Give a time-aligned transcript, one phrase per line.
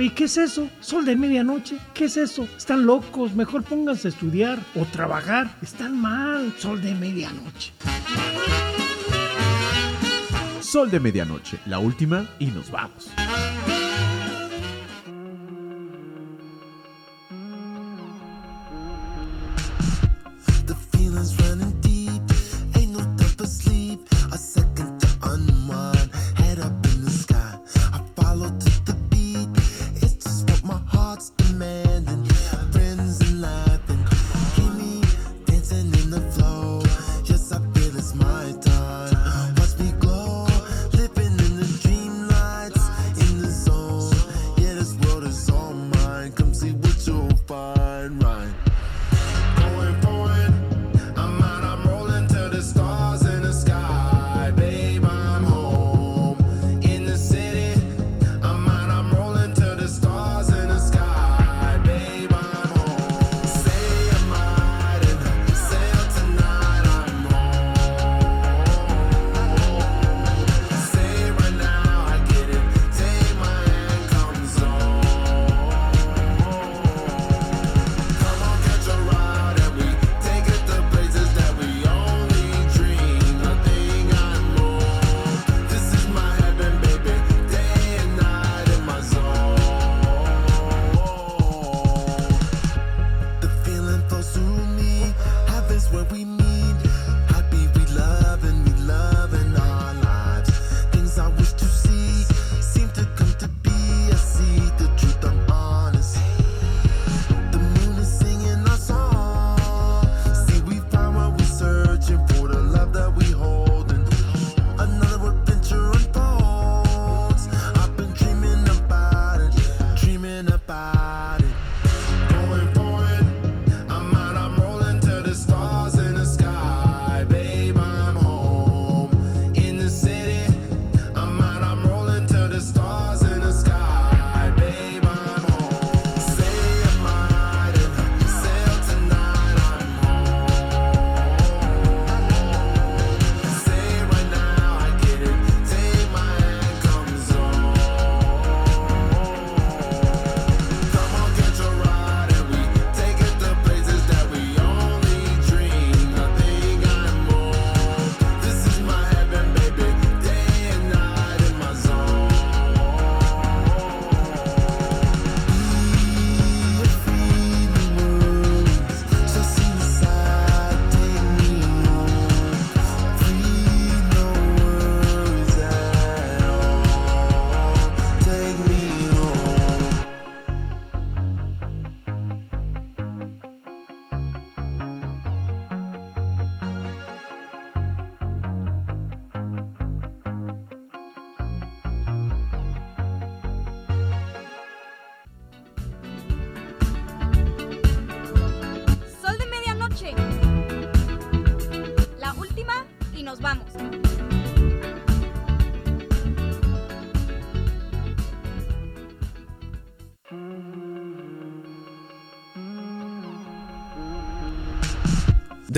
[0.00, 0.66] Oye, ¿qué es eso?
[0.80, 1.76] Sol de medianoche.
[1.92, 2.48] ¿Qué es eso?
[2.56, 3.34] Están locos.
[3.34, 5.54] Mejor pónganse a estudiar o trabajar.
[5.60, 6.54] Están mal.
[6.56, 7.74] Sol de medianoche.
[10.62, 13.10] Sol de medianoche, la última y nos vamos.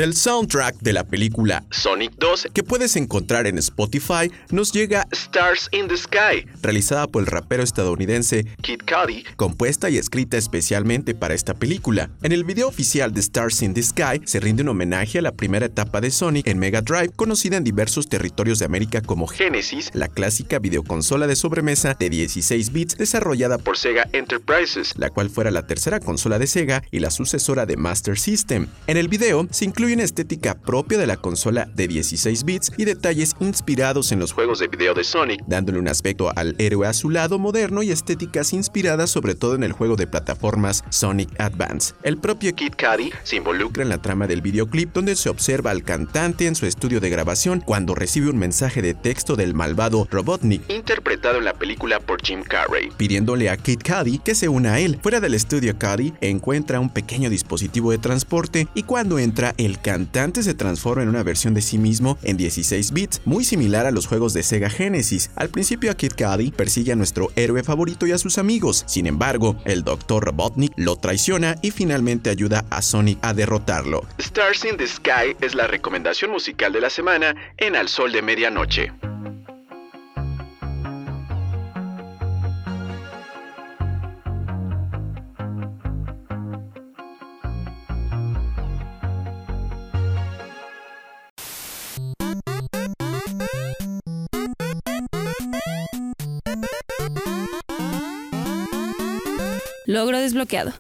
[0.03, 5.69] Del soundtrack de la película Sonic 2, que puedes encontrar en Spotify, nos llega Stars
[5.71, 11.35] in the Sky, realizada por el rapero estadounidense Kid Cudi, compuesta y escrita especialmente para
[11.35, 12.11] esta película.
[12.25, 15.31] En el video oficial de Stars in the Sky se rinde un homenaje a la
[15.31, 19.93] primera etapa de Sonic en Mega Drive, conocida en diversos territorios de América como Genesis,
[19.95, 25.53] la clásica videoconsola de sobremesa de 16 bits desarrollada por Sega Enterprises, la cual fuera
[25.53, 28.67] la tercera consola de Sega y la sucesora de Master System.
[28.89, 32.85] En el video se incluye una estética propia de la consola de 16 bits y
[32.85, 36.93] detalles inspirados en los juegos de video de Sonic, dándole un aspecto al héroe a
[36.93, 41.95] su lado moderno y estéticas inspiradas sobre todo en el juego de plataformas Sonic Advance.
[42.03, 45.83] El propio Kid Cudi se involucra en la trama del videoclip donde se observa al
[45.83, 50.63] cantante en su estudio de grabación cuando recibe un mensaje de texto del malvado Robotnik,
[50.71, 54.81] interpretado en la película por Jim Carrey, pidiéndole a Kid Cudi que se una a
[54.81, 54.99] él.
[55.03, 60.43] Fuera del estudio Cudi encuentra un pequeño dispositivo de transporte y cuando entra el cantante
[60.43, 64.07] se transforma en una versión de sí mismo en 16 bits, muy similar a los
[64.07, 65.31] juegos de Sega Genesis.
[65.37, 69.07] Al principio a Kid Cudi persigue a nuestro héroe favorito y a sus amigos, sin
[69.07, 70.25] embargo, el Dr.
[70.25, 74.07] Robotnik lo traiciona y finalmente ayuda a Sonic a derrotarlo.
[74.19, 78.23] Stars in the Sky es la recomendación musical de la semana en Al Sol de
[78.23, 78.93] Medianoche.
[99.93, 100.73] Logro desbloqueado.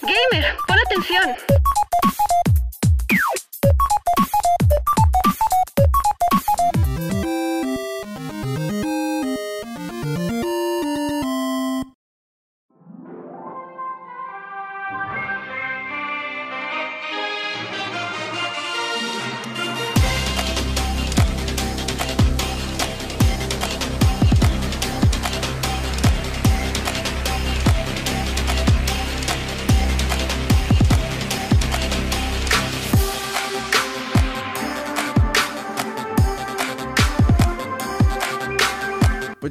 [0.00, 1.36] Gamer, pon atención.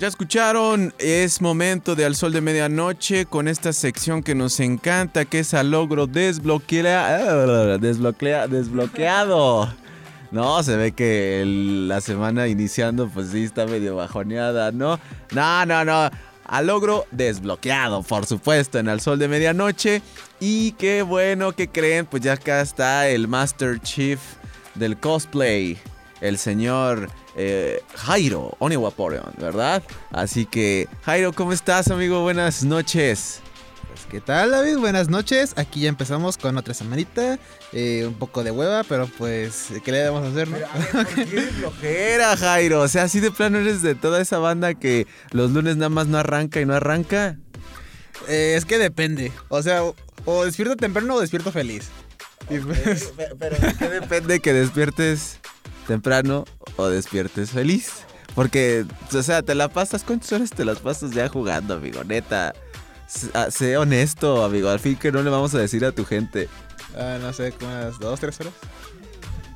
[0.10, 5.40] Escucharon, es momento de Al Sol de Medianoche con esta sección que nos encanta, que
[5.40, 9.72] es al logro desbloquea, desbloquea, desbloqueado.
[10.32, 15.00] No, se ve que la semana iniciando pues sí está medio bajoneada, ¿no?
[15.32, 16.10] No, no, no.
[16.44, 20.02] Al logro desbloqueado, por supuesto, en Al Sol de Medianoche.
[20.40, 24.20] Y qué bueno que creen, pues ya acá está el Master Chief
[24.74, 25.78] del cosplay,
[26.22, 27.10] el señor
[27.42, 29.82] eh, Jairo Oniwaporeon, ¿verdad?
[30.12, 32.22] Así que, Jairo, ¿cómo estás, amigo?
[32.22, 33.40] Buenas noches.
[33.88, 34.78] Pues, ¿Qué tal, David?
[34.78, 35.54] Buenas noches.
[35.56, 37.40] Aquí ya empezamos con otra semanita.
[37.72, 40.58] eh, un poco de hueva, pero pues, ¿qué le vamos a hacer, no?
[41.16, 42.82] ¿Qué flojera, Jairo?
[42.82, 46.08] O sea, así de plano eres de toda esa banda que los lunes nada más
[46.08, 47.38] no arranca y no arranca.
[48.28, 49.32] Eh, es que depende.
[49.48, 49.84] O sea,
[50.26, 51.88] o, despierto temprano o despierto feliz.
[52.50, 55.40] Pues, Pero ¿de qué depende que despiertes
[55.90, 56.46] temprano
[56.80, 57.92] o despiertes feliz?
[58.36, 62.04] Porque, o sea, te la pasas, ¿cuántas horas te las pasas ya jugando, amigo?
[62.04, 62.54] Neta.
[63.34, 64.70] Ah, Sé honesto, amigo.
[64.70, 66.48] Al fin que no le vamos a decir a tu gente.
[66.98, 68.54] ah, no sé, como unas dos, tres horas.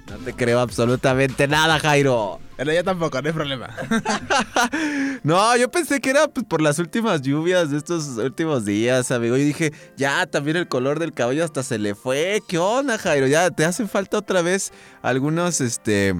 [0.09, 2.39] No te creo absolutamente nada, Jairo.
[2.57, 3.69] Pero ya tampoco, no hay problema.
[5.23, 9.37] No, yo pensé que era pues, por las últimas lluvias de estos últimos días, amigo.
[9.37, 12.41] Y dije, ya también el color del cabello hasta se le fue.
[12.47, 13.27] ¿Qué onda, Jairo?
[13.27, 14.71] Ya te hacen falta otra vez
[15.01, 16.15] algunos este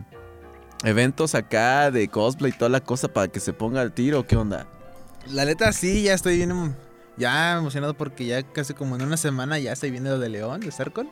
[0.84, 4.28] eventos acá de cosplay y toda la cosa para que se ponga al tiro.
[4.28, 4.68] ¿Qué onda?
[5.30, 6.76] La neta, sí, ya estoy bien.
[7.18, 10.62] Ya emocionado porque ya casi como en una semana ya estoy viendo lo de León,
[10.62, 11.10] de Sarcon.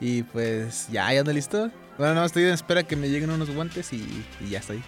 [0.00, 1.70] Y pues ya, ya ando listo.
[1.98, 4.82] Bueno, no, estoy en espera que me lleguen unos guantes y, y ya estoy.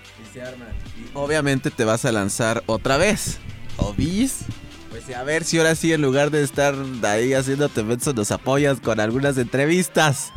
[1.14, 3.38] Obviamente te vas a lanzar otra vez.
[3.76, 4.44] ¿Obis?
[4.90, 8.80] Pues a ver si ahora sí en lugar de estar ahí haciéndote menso nos apoyas
[8.80, 10.32] con algunas entrevistas.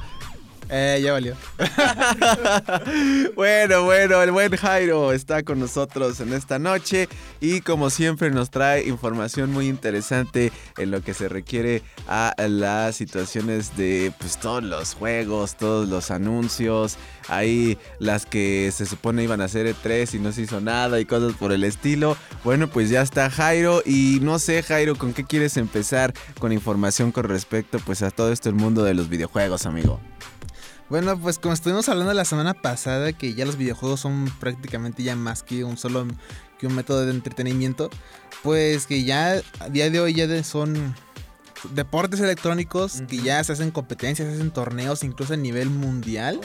[0.69, 1.35] Eh, ya valió.
[3.35, 7.09] bueno, bueno, el buen Jairo está con nosotros en esta noche
[7.41, 12.95] y como siempre nos trae información muy interesante en lo que se requiere a las
[12.95, 16.97] situaciones de pues todos los juegos, todos los anuncios,
[17.29, 21.05] ahí las que se supone iban a hacer E3 y no se hizo nada y
[21.05, 22.15] cosas por el estilo.
[22.43, 27.11] Bueno, pues ya está Jairo y no sé Jairo, ¿con qué quieres empezar con información
[27.11, 29.99] con respecto pues a todo esto el mundo de los videojuegos, amigo?
[30.89, 35.15] Bueno, pues como estuvimos hablando la semana pasada, que ya los videojuegos son prácticamente ya
[35.15, 36.07] más que un solo
[36.57, 37.91] que un método de entretenimiento,
[38.41, 40.95] pues que ya a día de hoy ya son
[41.71, 46.39] deportes electrónicos que ya se hacen competencias, se hacen torneos incluso a nivel mundial.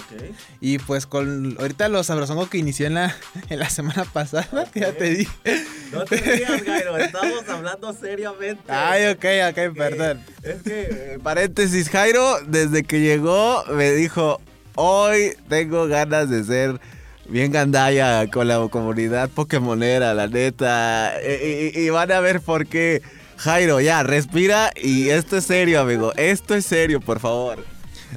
[0.60, 3.16] Y pues con ahorita los sabrosongo que inició en la,
[3.48, 5.64] en la semana pasada, que ya te dije.
[5.92, 8.62] No te rías, Jairo, estamos hablando seriamente.
[8.68, 10.20] Ay, ok, ok, perdón.
[10.42, 14.40] Es que, eh, paréntesis, Jairo, desde que llegó, me dijo,
[14.74, 16.80] hoy tengo ganas de ser
[17.28, 21.12] bien gandaya con la comunidad pokemonera, la neta.
[21.22, 23.00] Y, y- y van a ver por qué.
[23.36, 26.12] Jairo, ya, respira y esto es serio, amigo.
[26.16, 27.64] Esto es serio, por favor.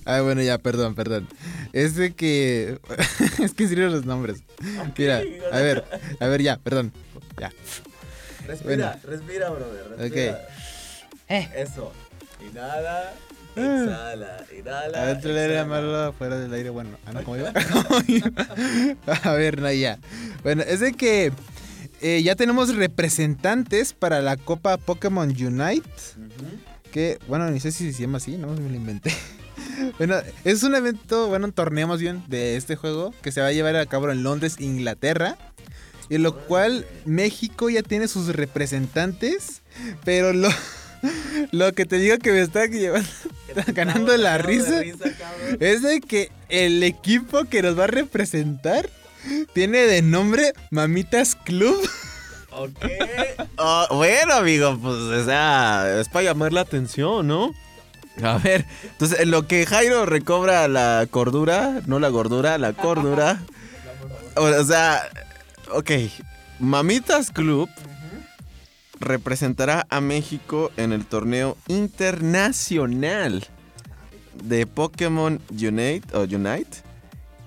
[0.05, 1.27] Ay, bueno, ya, perdón, perdón.
[1.73, 2.79] Es de que.
[3.43, 4.43] es que sirven los nombres.
[4.97, 5.21] Mira,
[5.51, 5.83] a ver,
[6.19, 6.93] a ver, ya, perdón.
[7.39, 7.51] Ya.
[8.47, 9.95] Respira, respira, brother.
[9.97, 10.47] respira.
[11.27, 11.91] Eso.
[12.49, 13.13] Inhala,
[13.55, 15.01] exhala, inhala.
[15.01, 16.97] Adentro del aire amarlo, fuera del aire, bueno.
[17.05, 17.51] Ah, no, ¿cómo iba?
[19.23, 19.99] a ver, no, ya.
[20.43, 21.33] Bueno, es de que
[22.01, 25.89] eh, ya tenemos representantes para la Copa Pokémon Unite.
[26.91, 29.11] Que, bueno, ni sé si se llama así, no me lo inventé.
[29.99, 33.47] Bueno, es un evento, bueno, un torneo más bien de este juego que se va
[33.47, 35.37] a llevar a cabo en Londres, Inglaterra.
[36.09, 39.61] Y en lo cual México ya tiene sus representantes,
[40.03, 40.49] pero lo,
[41.51, 43.09] lo que te digo que me está llevando,
[43.73, 44.81] ganando la risa
[45.59, 48.89] es de que el equipo que nos va a representar
[49.53, 51.77] tiene de nombre Mamitas Club.
[52.51, 52.85] Ok.
[53.57, 57.53] Oh, bueno, amigo, pues, o sea, es para llamar la atención, ¿no?
[58.23, 63.41] A ver, entonces en lo que Jairo recobra la cordura, no la gordura, la cordura.
[64.39, 65.01] O sea,
[65.71, 65.89] ok,
[66.59, 67.67] Mamitas Club
[68.99, 73.47] representará a México en el torneo internacional
[74.43, 76.86] de Pokémon Unite o Unite.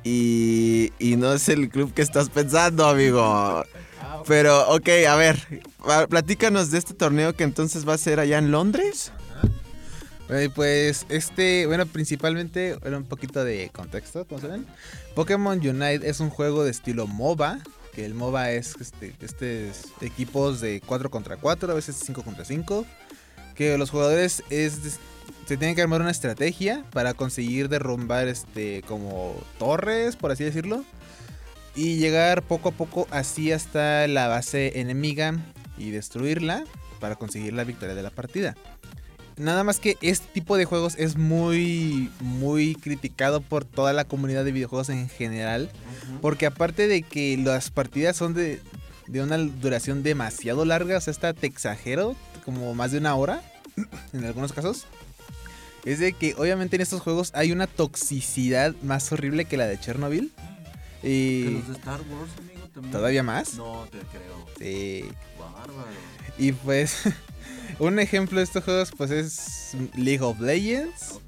[0.03, 3.65] Y, y no es el club que estás pensando, amigo.
[4.27, 5.63] Pero, ok, a ver,
[6.09, 9.13] platícanos de este torneo que entonces va a ser allá en Londres.
[10.29, 14.67] Eh, Pues este, bueno, principalmente, era un poquito de contexto, como saben.
[15.15, 17.59] Pokémon Unite es un juego de estilo MOBA,
[17.93, 22.45] que el MOBA es este, este equipos de 4 contra 4, a veces 5 contra
[22.45, 22.87] 5,
[23.57, 25.01] que los jugadores es
[25.47, 30.85] se tienen que armar una estrategia para conseguir derrumbar este como torres, por así decirlo,
[31.75, 35.35] y llegar poco a poco así hasta la base enemiga
[35.79, 36.65] y destruirla
[37.01, 38.57] para conseguir la victoria de la partida.
[39.37, 44.45] Nada más que este tipo de juegos es muy, muy criticado por toda la comunidad
[44.45, 45.71] de videojuegos en general.
[46.21, 48.61] Porque aparte de que las partidas son de,
[49.07, 53.43] de una duración demasiado larga, o sea, hasta te exagero, como más de una hora,
[54.13, 54.87] en algunos casos.
[55.85, 59.79] Es de que obviamente en estos juegos hay una toxicidad más horrible que la de
[59.79, 60.31] Chernobyl.
[61.03, 62.93] Y de Star Wars, amigo, también.
[62.93, 63.55] todavía más.
[63.55, 64.47] No te creo.
[64.59, 65.09] Sí.
[65.39, 65.89] Bárbaro.
[66.39, 67.03] Y pues,
[67.79, 71.21] un ejemplo de estos juegos pues es League of Legends.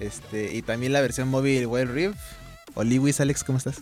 [0.00, 2.18] Este, y también la versión móvil Wild Rift.
[2.74, 3.80] O Lewis, Alex, ¿cómo estás?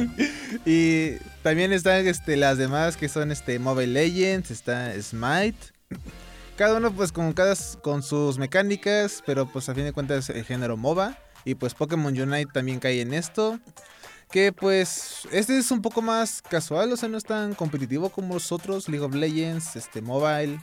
[0.66, 1.12] y
[1.42, 5.56] también están este, las demás que son este, Mobile Legends, está Smite.
[6.56, 10.44] Cada uno pues con, cada, con sus mecánicas, pero pues a fin de cuentas el
[10.44, 11.18] género MOBA.
[11.44, 13.58] Y pues Pokémon Unite también cae en esto.
[14.30, 18.34] Que pues este es un poco más casual, o sea, no es tan competitivo como
[18.34, 20.60] los otros, League of Legends, este Mobile.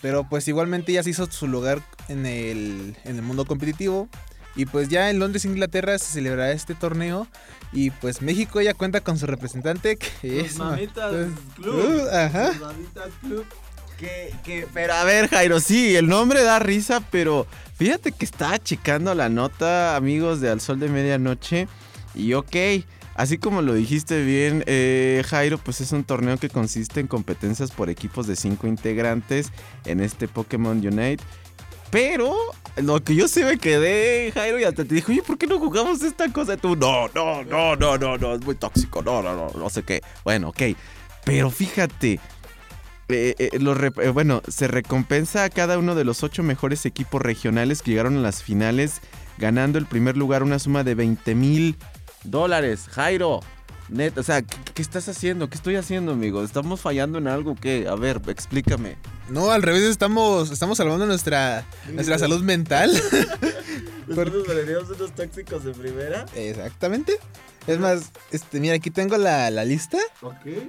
[0.00, 4.08] Pero pues igualmente ya se hizo su lugar en el, en el mundo competitivo.
[4.54, 7.26] Y pues ya en Londres, Inglaterra, se celebrará este torneo.
[7.72, 10.58] Y pues México ya cuenta con su representante, que es...
[10.58, 12.52] Uh, ajá.
[14.42, 19.14] Que, pero a ver, Jairo, sí, el nombre da risa, pero fíjate que estaba checando
[19.14, 21.68] la nota, amigos de Al Sol de Medianoche.
[22.12, 22.56] Y ok,
[23.14, 27.70] así como lo dijiste bien, eh, Jairo, pues es un torneo que consiste en competencias
[27.70, 29.52] por equipos de cinco integrantes
[29.84, 31.22] en este Pokémon Unite.
[31.92, 32.34] Pero
[32.78, 35.60] lo que yo sí me quedé, Jairo, y hasta te dijo, oye, ¿por qué no
[35.60, 36.54] jugamos esta cosa?
[36.54, 39.70] Y tú, no, no, no, no, no, no, es muy tóxico, no, no, no, no
[39.70, 40.02] sé qué.
[40.24, 40.62] Bueno, ok.
[41.24, 42.18] Pero fíjate,
[43.12, 46.86] eh, eh, lo rep- eh, bueno, se recompensa a cada uno de los ocho mejores
[46.86, 49.00] equipos regionales que llegaron a las finales,
[49.38, 51.76] ganando el primer lugar una suma de 20 mil
[52.24, 52.86] dólares.
[52.90, 53.40] Jairo,
[53.88, 55.48] net, o sea, ¿qué, qué estás haciendo?
[55.48, 56.42] ¿Qué estoy haciendo, amigo?
[56.44, 57.54] ¿Estamos fallando en algo?
[57.54, 57.86] ¿Qué?
[57.88, 58.96] A ver, explícame.
[59.28, 62.90] No, al revés, estamos, estamos salvando nuestra, nuestra salud mental.
[64.06, 66.26] ¿Nosotros venimos unos tóxicos de primera?
[66.34, 67.18] Exactamente.
[67.66, 69.98] Es más, este, mira, aquí tengo la, la lista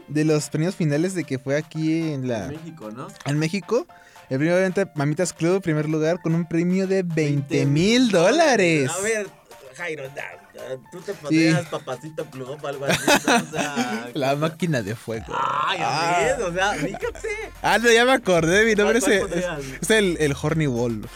[0.08, 3.08] de los premios finales de que fue aquí en la México, ¿no?
[3.26, 3.88] en México.
[4.30, 8.90] El primer evento, Mamitas Club, primer lugar, con un premio de 20 mil dólares.
[8.90, 9.28] A ver,
[9.76, 10.43] Jairo, da-
[10.92, 14.10] tú te pondrías papacito club o algo así, o sea...
[14.14, 15.26] La máquina de fuego.
[15.30, 16.16] Ay, Ah.
[16.16, 17.30] a ver, o sea, fíjate.
[17.62, 20.66] Ah, no, ya me acordé, mi nombre es, ¿Cuál es, es el, el Horny.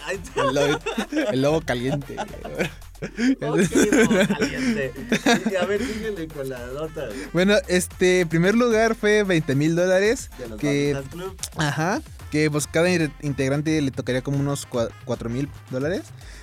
[0.06, 0.80] Ay, El lobo,
[1.32, 2.16] el lobo caliente.
[3.02, 4.92] ok, no, caliente.
[5.52, 10.30] Y a ver, síguele con la nota Bueno, este primer lugar fue 20 mil dólares.
[10.40, 11.38] de los Que, Club.
[11.58, 12.02] ajá,
[12.32, 14.66] que pues cada in- integrante le tocaría como unos
[15.06, 16.02] 4 mil dólares.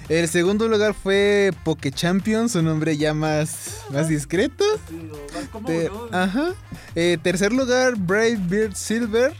[0.08, 4.64] El segundo lugar fue Poke Champions, un nombre ya más, más discreto.
[5.66, 6.52] Te- ajá.
[6.94, 9.32] Eh, tercer lugar, Brave Beard Silver,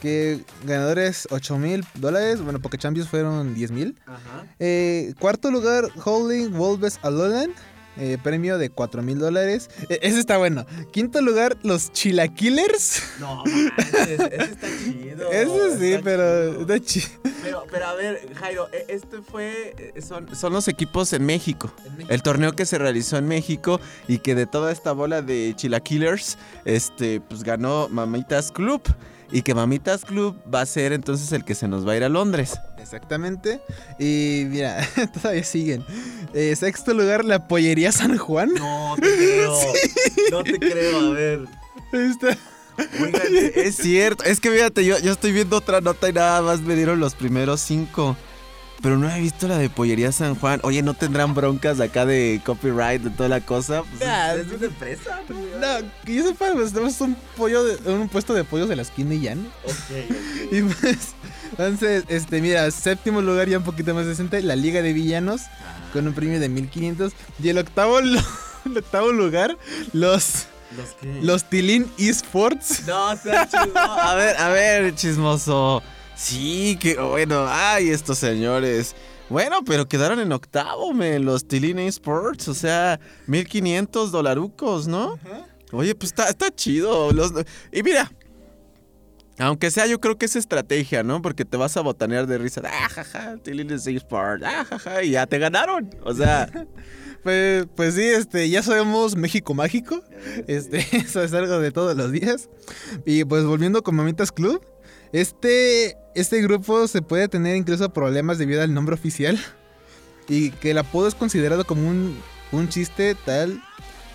[0.00, 2.40] que ganadores 8 mil dólares.
[2.40, 3.98] Bueno, Poke Champions fueron 10 mil.
[4.06, 4.46] ajá.
[4.58, 7.52] Eh, cuarto lugar, Holding Wolves Alolan.
[7.96, 9.70] Eh, premio de 4 mil dólares.
[9.88, 10.66] Eh, ese está bueno.
[10.92, 13.02] Quinto lugar, los Chilaquillers.
[13.20, 15.06] No, ese está chido.
[15.32, 16.60] Ese sí, está pero chido.
[16.60, 17.02] está chi-
[17.42, 19.74] Pero, pero a ver, Jairo, e- este fue.
[19.78, 21.72] eh, Son, son los equipos en México.
[22.08, 26.36] El torneo que se realizó en México y que de toda esta bola de Chilaquillers,
[26.64, 28.82] este, pues ganó Mamitas Club.
[29.32, 32.04] Y que Mamitas Club va a ser entonces el que se nos va a ir
[32.04, 32.58] a Londres.
[32.86, 33.60] Exactamente.
[33.98, 34.88] Y mira,
[35.20, 35.84] todavía siguen.
[36.32, 38.54] Eh, sexto lugar, la Pollería San Juan.
[38.54, 39.58] No te creo.
[40.30, 41.40] No te creo, a ver.
[41.92, 42.38] Está-
[43.02, 43.22] Oigan,
[43.56, 44.22] es cierto.
[44.24, 47.14] Es que fíjate, yo, yo estoy viendo otra nota y nada más me dieron los
[47.14, 48.16] primeros cinco.
[48.82, 50.60] Pero no he visto la de Pollería San Juan.
[50.62, 53.82] Oye, ¿no tendrán broncas acá de copyright, de toda la cosa?
[53.82, 55.36] Pues Ah, es, una empresa, ¿no?
[55.36, 58.82] No, que yo sepa, pues tenemos un pollo de, un puesto de pollos de la
[58.82, 59.48] esquina y ya, ¿no?
[59.64, 59.74] Ok,
[60.10, 60.16] ok.
[60.52, 61.14] Y pues,
[61.52, 65.42] Entonces, este, mira, séptimo lugar ya un poquito más decente, la Liga de Villanos,
[65.92, 67.12] con un premio de 1500.
[67.42, 68.18] Y el octavo, el
[68.76, 69.56] octavo lugar,
[69.92, 71.20] los, ¿Los qué?
[71.22, 72.86] los Tilín Esports.
[72.86, 73.78] No, sea chismoso.
[73.78, 75.82] A ver, a ver, chismoso.
[76.16, 77.46] Sí, que bueno.
[77.48, 78.94] Ay, estos señores.
[79.28, 82.48] Bueno, pero quedaron en octavo, me, los Tilín Sports.
[82.48, 85.18] O sea, 1500 dolarucos, ¿no?
[85.72, 87.12] Oye, pues está, está chido.
[87.12, 87.32] los-
[87.72, 88.10] y mira.
[89.38, 91.20] Aunque sea, yo creo que es estrategia, ¿no?
[91.20, 92.62] Porque te vas a botanear de risa.
[92.64, 94.42] Ah, jaja, Tilín Sports.
[94.46, 95.90] Ah, jaja, y ya te ganaron.
[96.04, 96.48] O sea,
[97.26, 100.00] Pues, pues sí, este, ya sabemos México Mágico.
[100.46, 102.48] Este, eso es algo de todos los días.
[103.04, 104.64] Y pues volviendo con Mamitas Club,
[105.12, 109.38] este, este grupo se puede tener incluso problemas debido al nombre oficial.
[110.28, 112.20] Y que el apodo es considerado como un,
[112.50, 113.62] un chiste tal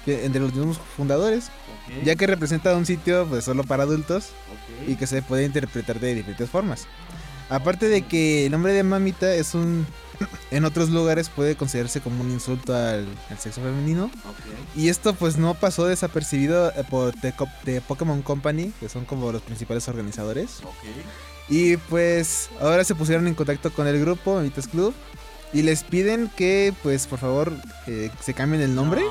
[0.03, 1.49] que entre los mismos fundadores.
[2.03, 4.31] Ya que representa un sitio pues solo para adultos
[4.87, 6.85] y que se puede interpretar de diferentes formas.
[7.49, 9.85] Aparte de que el nombre de mamita es un...
[10.51, 14.09] En otros lugares puede considerarse como un insulto al, al sexo femenino.
[14.75, 19.41] Y esto pues no pasó desapercibido eh, por The Pokémon Company, que son como los
[19.41, 20.61] principales organizadores.
[21.49, 24.93] Y pues ahora se pusieron en contacto con el grupo, Mamitas Club.
[25.53, 27.51] Y les piden que pues por favor
[27.87, 29.01] eh, se cambien el nombre.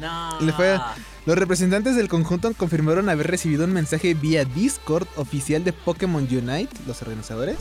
[0.00, 0.80] No, Le fue-
[1.26, 6.68] Los representantes del conjunto confirmaron haber recibido un mensaje vía Discord oficial de Pokémon Unite,
[6.86, 7.58] los organizadores.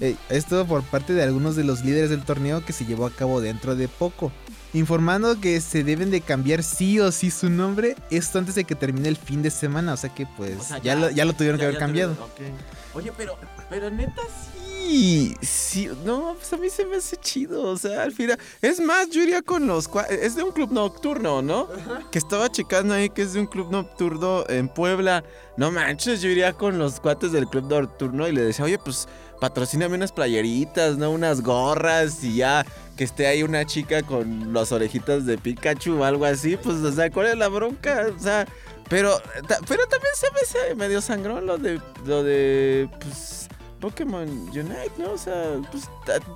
[0.00, 3.10] Eh, esto por parte de algunos de los líderes del torneo que se llevó a
[3.10, 4.32] cabo dentro de poco.
[4.72, 8.76] Informando que se deben de cambiar sí o sí su nombre esto antes de que
[8.76, 9.94] termine el fin de semana.
[9.94, 11.78] O sea que pues O sea, ya, ya- lo, ya lo tuvieron Ya- que haber
[11.78, 12.14] cambiado.
[12.36, 12.56] tuvieron-.
[12.94, 13.36] Oye, pero,
[13.68, 15.34] pero neta sí.
[15.42, 17.62] Sí, no, pues a mí se me hace chido.
[17.62, 18.38] O sea, al final.
[18.62, 19.88] Es más, yo iría con los.
[20.08, 21.68] Es de un club nocturno, ¿no?
[22.10, 25.22] Que estaba checando ahí que es de un club nocturno en Puebla.
[25.56, 29.06] No manches, yo iría con los cuates del club nocturno y le decía, oye, pues
[29.40, 31.10] patrocíname unas playeritas, ¿no?
[31.10, 32.64] Unas gorras y ya.
[32.96, 36.92] Que esté ahí una chica con las orejitas de Pikachu o algo así, pues, o
[36.92, 38.06] sea, ¿cuál es la bronca?
[38.14, 38.46] O sea,
[38.90, 39.18] pero,
[39.66, 43.48] pero también se me hace medio sangrón lo de, lo de, pues,
[43.80, 45.12] Pokémon Unite, ¿no?
[45.12, 45.88] O sea, pues,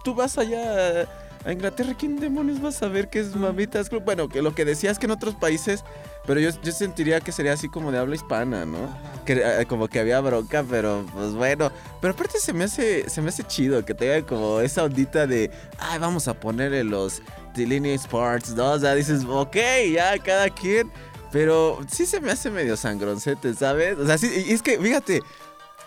[0.05, 1.07] tú vas allá
[1.45, 4.03] a Inglaterra, ¿quién demonios vas a ver qué es Mamitas Club?
[4.05, 5.85] Bueno, que lo que decías que en otros países,
[6.27, 8.89] pero yo, yo sentiría que sería así como de habla hispana, ¿no?
[9.27, 11.71] Que eh, como que había bronca, pero pues bueno.
[12.01, 15.51] Pero aparte se me hace, se me hace chido que tenga como esa ondita de,
[15.79, 17.21] ay, vamos a ponerle los
[17.55, 18.73] Delini Sports, ¿no?
[18.73, 19.57] O sea, dices, ok,
[19.93, 20.91] ya, cada quien.
[21.31, 23.99] Pero sí se me hace medio sangroncete, ¿sabes?
[23.99, 25.21] O sea, sí, y es que, fíjate,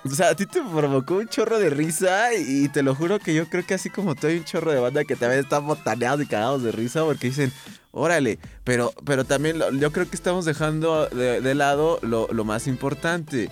[0.05, 3.33] o sea, a ti te provocó un chorro de risa y, te lo juro que
[3.33, 6.21] yo creo que así como tú hay un chorro de banda que también están botaneados
[6.21, 7.51] y cagados de risa porque dicen,
[7.91, 12.45] órale, pero, pero también lo- yo creo que estamos dejando de, de lado lo, lo
[12.45, 13.49] más importante,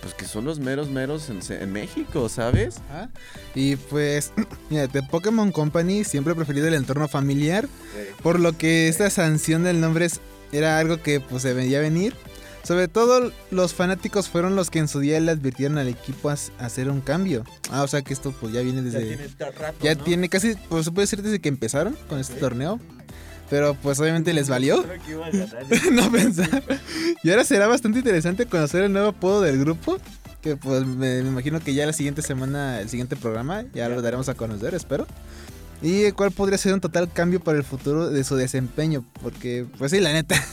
[0.00, 2.78] pues que son los meros meros en, en México, ¿sabes?
[2.90, 3.10] Ajá.
[3.54, 4.32] Y pues,
[4.70, 7.68] mira, The Pokémon Company siempre ha preferido el entorno familiar,
[8.22, 10.20] por lo que esta sanción del nombre es-
[10.52, 12.14] era algo que pues se veía venir.
[12.68, 16.34] Sobre todo los fanáticos fueron los que en su día le advirtieron al equipo a,
[16.58, 17.42] hacer un cambio.
[17.70, 19.30] Ah, o sea que esto pues ya viene desde...
[19.80, 22.78] Ya tiene casi, pues se puede decir desde que empezaron con este torneo.
[23.48, 24.84] Pero pues obviamente les valió
[25.92, 26.62] no pensar.
[27.22, 29.96] Y ahora será bastante interesante conocer el nuevo apodo del grupo.
[30.42, 34.02] Que pues me, me imagino que ya la siguiente semana, el siguiente programa, ya lo
[34.02, 35.06] daremos a conocer, espero.
[35.80, 39.04] Y cuál podría ser un total cambio para el futuro de su desempeño.
[39.22, 40.34] Porque, pues sí, la neta.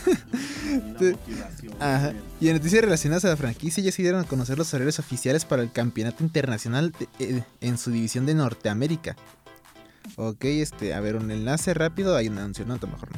[1.80, 2.14] Ajá.
[2.40, 5.46] Y en noticias relacionadas a la franquicia ya se dieron a conocer los horarios oficiales
[5.46, 7.08] para el campeonato internacional de-
[7.38, 9.16] eh, en su división de Norteamérica.
[10.18, 13.18] Ok, este, a ver, un enlace rápido, hay un anuncio, no, a lo mejor no.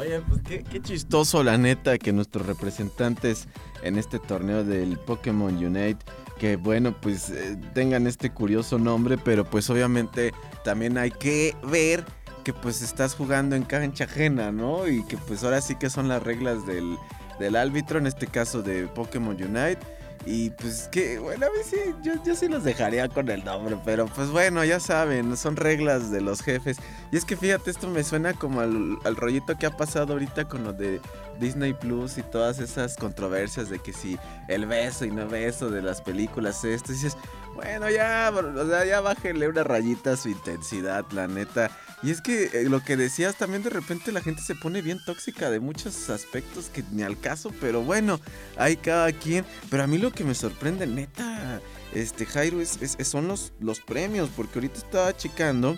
[0.00, 3.46] Oye, pues qué, qué chistoso, la neta, que nuestros representantes
[3.82, 5.98] en este torneo del Pokémon Unite,
[6.42, 10.32] que bueno, pues eh, tengan este curioso nombre, pero pues obviamente
[10.64, 12.04] también hay que ver
[12.42, 14.88] que pues estás jugando en cancha ajena, ¿no?
[14.88, 16.98] Y que pues ahora sí que son las reglas del,
[17.38, 19.78] del árbitro, en este caso de Pokémon Unite.
[20.24, 24.06] Y pues que, bueno, a mí sí, yo, sí los dejaría con el nombre, pero
[24.06, 26.78] pues bueno, ya saben, son reglas de los jefes.
[27.10, 30.46] Y es que fíjate, esto me suena como al, al rollito que ha pasado ahorita
[30.46, 31.00] con lo de
[31.40, 34.16] Disney Plus y todas esas controversias de que si
[34.48, 37.16] el beso y no beso de las películas, esto, y dices,
[37.54, 41.70] bueno, ya, o sea, ya bájenle una rayita a su intensidad, la neta.
[42.02, 44.98] Y es que eh, lo que decías, también de repente la gente se pone bien
[45.04, 48.20] tóxica de muchos aspectos que ni al caso, pero bueno,
[48.56, 49.44] hay cada quien.
[49.70, 51.60] Pero a mí lo que me sorprende, neta,
[51.94, 55.76] este Jairo, es, es- son los, los premios, porque ahorita estaba checando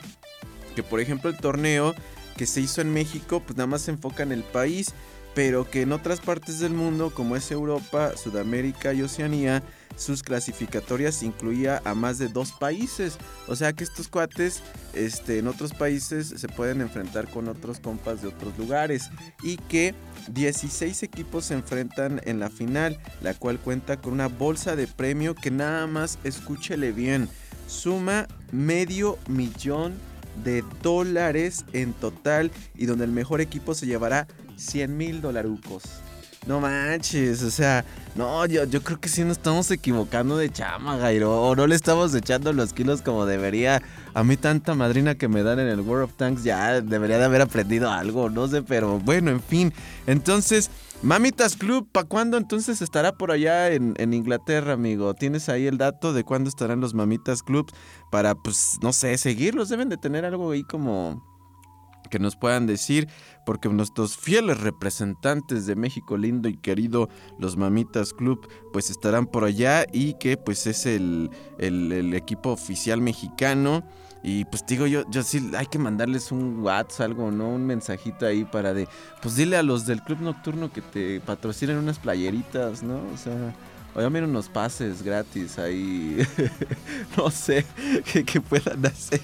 [0.74, 1.94] que, por ejemplo, el torneo
[2.36, 4.92] que se hizo en México, pues nada más se enfoca en el país,
[5.34, 9.62] pero que en otras partes del mundo, como es Europa, Sudamérica y Oceanía,
[9.96, 13.18] sus clasificatorias incluía a más de dos países.
[13.48, 18.22] O sea que estos cuates este, en otros países se pueden enfrentar con otros compas
[18.22, 19.10] de otros lugares.
[19.42, 19.94] Y que
[20.28, 25.34] 16 equipos se enfrentan en la final, la cual cuenta con una bolsa de premio
[25.34, 27.28] que nada más escúchele bien.
[27.66, 29.94] Suma medio millón
[30.42, 34.26] de dólares en total y donde el mejor equipo se llevará
[34.56, 36.03] 100 mil dolarucos.
[36.46, 37.84] No manches, o sea,
[38.16, 41.40] no, yo, yo creo que sí nos estamos equivocando de chama, Gairo.
[41.40, 43.82] O no le estamos echando los kilos como debería.
[44.12, 47.24] A mí tanta madrina que me dan en el World of Tanks ya debería de
[47.24, 49.72] haber aprendido algo, no sé, pero bueno, en fin.
[50.06, 50.70] Entonces,
[51.02, 55.14] Mamitas Club, ¿para cuándo entonces estará por allá en, en, Inglaterra, amigo?
[55.14, 57.72] ¿Tienes ahí el dato de cuándo estarán los Mamitas Clubs?
[58.10, 59.70] Para, pues, no sé, seguirlos.
[59.70, 61.33] Deben de tener algo ahí como
[62.14, 63.08] que nos puedan decir,
[63.44, 67.08] porque nuestros fieles representantes de México lindo y querido,
[67.40, 73.00] los Mamitas Club, pues estarán por allá y que pues es el, el, equipo oficial
[73.00, 73.82] mexicano.
[74.22, 77.48] Y pues digo yo, yo sí hay que mandarles un WhatsApp, algo, ¿no?
[77.48, 78.86] Un mensajito ahí para de,
[79.20, 83.00] pues dile a los del Club Nocturno que te patrocinen unas playeritas, ¿no?
[83.12, 83.52] O sea,
[83.96, 86.24] o ya miren unos pases gratis ahí,
[87.16, 87.66] no sé,
[88.24, 89.20] que puedan hacer.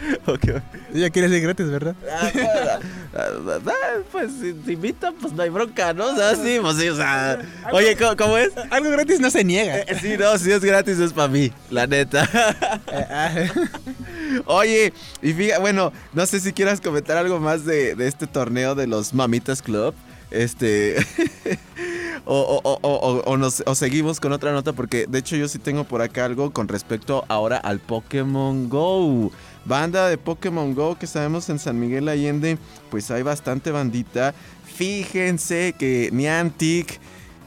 [0.26, 0.60] Okay.
[0.92, 1.94] Ya quieres ser gratis, ¿verdad?
[2.10, 2.46] Ah, pues,
[3.66, 6.06] ah, pues si te invitan, pues no hay bronca, ¿no?
[6.06, 7.38] O sea, sí, pues sí, o sea.
[7.72, 8.52] Oye, ¿cómo, cómo es?
[8.70, 9.78] Algo gratis no se niega.
[9.78, 12.28] Eh, sí, no, si es gratis es para mí, la neta.
[14.46, 18.74] Oye, y fíjate, bueno, no sé si quieras comentar algo más de, de este torneo
[18.74, 19.94] de los Mamitas Club.
[20.30, 20.96] Este.
[22.24, 25.58] o, o, o, o, nos, o seguimos con otra nota, porque de hecho yo sí
[25.58, 29.30] tengo por acá algo con respecto ahora al Pokémon Go.
[29.66, 32.58] Banda de Pokémon Go que sabemos en San Miguel Allende,
[32.90, 34.34] pues hay bastante bandita.
[34.64, 37.00] Fíjense que Niantic.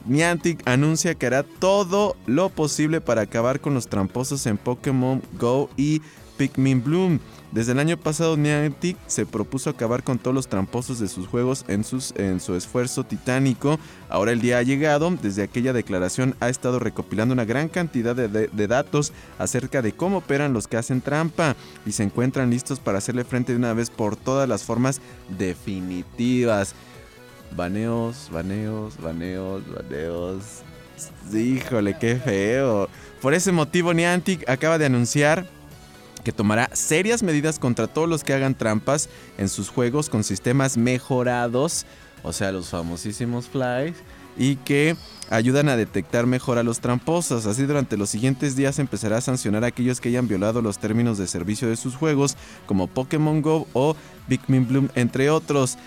[0.05, 5.69] Niantic anuncia que hará todo lo posible para acabar con los tramposos en Pokémon Go
[5.77, 6.01] y
[6.38, 7.19] Pikmin Bloom.
[7.52, 11.66] Desde el año pasado Niantic se propuso acabar con todos los tramposos de sus juegos
[11.68, 11.84] en,
[12.16, 13.80] en su esfuerzo titánico.
[14.08, 18.28] Ahora el día ha llegado, desde aquella declaración ha estado recopilando una gran cantidad de,
[18.28, 21.56] de, de, datos acerca de cómo operan los que hacen trampa
[21.88, 25.02] y se encuentran listos para hacerle frente de una vez por todas las formas
[25.38, 26.76] definitivas.
[27.56, 30.44] Baneos, baneos, baneos, baneos.
[31.34, 32.90] Híjole, qué feo.
[33.24, 35.48] Por ese motivo Niantic acaba de anunciar
[36.23, 40.77] que tomará serias medidas contra todos los que hagan trampas en sus juegos con sistemas
[40.77, 41.86] mejorados,
[42.23, 43.95] o sea, los famosísimos flies,
[44.38, 44.95] y que
[45.29, 47.45] ayudan a detectar mejor a los tramposos.
[47.45, 51.17] Así durante los siguientes días empezará a sancionar a aquellos que hayan violado los términos
[51.17, 53.95] de servicio de sus juegos, como Pokémon Go o
[54.27, 55.77] Pikmin Bloom, entre otros.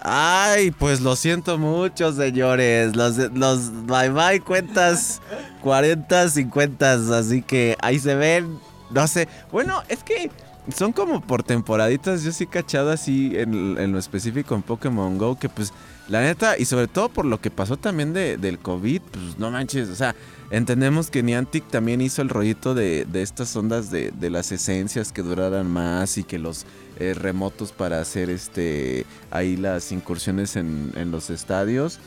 [0.00, 2.94] Ay, pues lo siento mucho, señores.
[2.94, 5.20] Los, los bye bye cuentas
[5.62, 8.58] 40, 50, así que ahí se ven.
[8.90, 9.28] No sé.
[9.50, 10.30] Bueno, es que
[10.74, 12.22] son como por temporaditas.
[12.22, 15.38] Yo sí cachado así en, en, lo específico en Pokémon Go.
[15.38, 15.72] Que pues,
[16.08, 19.50] la neta, y sobre todo por lo que pasó también de, del COVID, pues no
[19.50, 19.88] manches.
[19.88, 20.14] O sea,
[20.50, 25.12] entendemos que Niantic también hizo el rollito de, de estas ondas de, de, las esencias
[25.12, 26.66] que duraran más y que los
[26.98, 31.98] eh, remotos para hacer este ahí las incursiones en, en los estadios.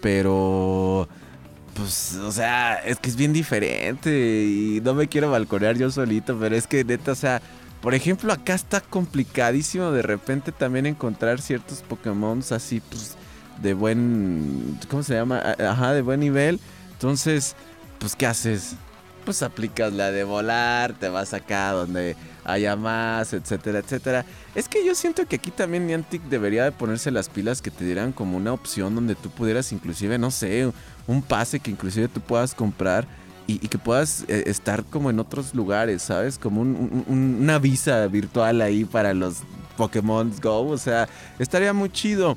[0.00, 1.08] Pero
[1.74, 6.38] pues, o sea, es que es bien diferente y no me quiero balconear yo solito,
[6.38, 7.42] pero es que neta, o sea,
[7.80, 13.16] por ejemplo, acá está complicadísimo de repente también encontrar ciertos Pokémon así, pues,
[13.60, 15.38] de buen, ¿cómo se llama?
[15.58, 16.60] Ajá, de buen nivel.
[16.92, 17.54] Entonces,
[17.98, 18.76] pues, ¿qué haces?
[19.24, 24.24] Pues aplicas la de volar, te vas acá donde haya más, etcétera, etcétera.
[24.54, 27.84] Es que yo siento que aquí también Niantic debería de ponerse las pilas que te
[27.84, 30.70] dieran como una opción donde tú pudieras inclusive, no sé,
[31.06, 33.06] un pase que inclusive tú puedas comprar
[33.46, 36.38] y, que puedas eh, estar como en otros lugares, ¿sabes?
[36.38, 39.42] Como un, un, una visa virtual ahí para los
[39.76, 42.36] Pokémon Go, o sea, estaría muy chido.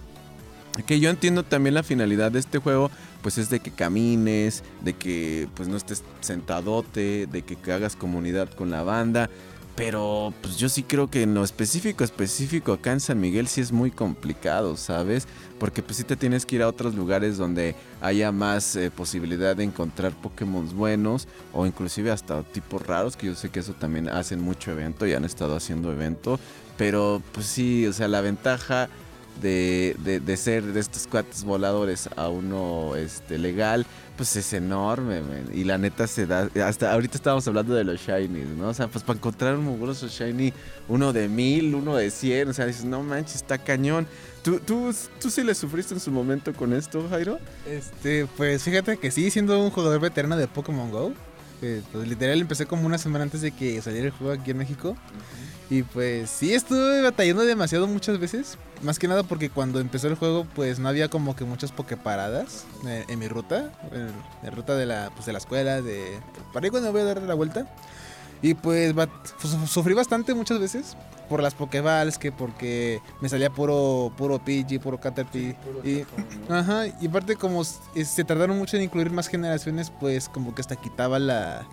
[0.85, 2.91] Que yo entiendo también la finalidad de este juego,
[3.23, 7.95] pues es de que camines, de que pues no estés sentadote, de que, que hagas
[7.95, 9.29] comunidad con la banda.
[9.75, 13.61] Pero pues yo sí creo que en lo específico, específico acá en San Miguel sí
[13.61, 15.27] es muy complicado, ¿sabes?
[15.59, 19.55] Porque pues sí te tienes que ir a otros lugares donde haya más eh, posibilidad
[19.55, 24.07] de encontrar Pokémon buenos o inclusive hasta tipos raros, que yo sé que eso también
[24.09, 26.39] hacen mucho evento y han estado haciendo evento.
[26.77, 28.89] Pero pues sí, o sea, la ventaja
[29.41, 35.21] de, de, de ser de estos cuates voladores a uno este, legal, pues es enorme,
[35.21, 35.49] men.
[35.53, 36.49] Y la neta se da.
[36.65, 38.69] Hasta ahorita estábamos hablando de los shinies, ¿no?
[38.69, 40.53] O sea, pues para encontrar un mugroso shiny,
[40.87, 44.07] uno de mil, uno de cien, o sea, dices, no manches, está cañón.
[44.43, 47.37] ¿Tú, tú, tú sí le sufriste en su momento con esto, Jairo?
[47.69, 51.13] Este, pues fíjate que sí, siendo un jugador veterano de Pokémon Go.
[51.59, 54.95] Pues, literal empecé como una semana antes de que saliera el juego aquí en México.
[55.69, 58.57] Y pues sí, estuve batallando demasiado muchas veces.
[58.83, 62.65] Más que nada porque cuando empezó el juego, pues no había como que muchas pokeparadas
[62.87, 63.71] eh, en mi ruta.
[63.91, 64.11] En
[64.43, 66.19] la ruta de la, pues, de la escuela, de...
[66.53, 67.67] Para ahí cuando voy a dar la vuelta.
[68.41, 70.95] Y pues bat- su- sufrí bastante muchas veces
[71.27, 75.55] por las Pokeballs, que porque me salía puro, puro Pidgey, puro Caterpie.
[75.83, 76.03] y,
[76.49, 77.63] ajá, y aparte como
[77.95, 81.65] eh, se tardaron mucho en incluir más generaciones, pues como que hasta quitaba la,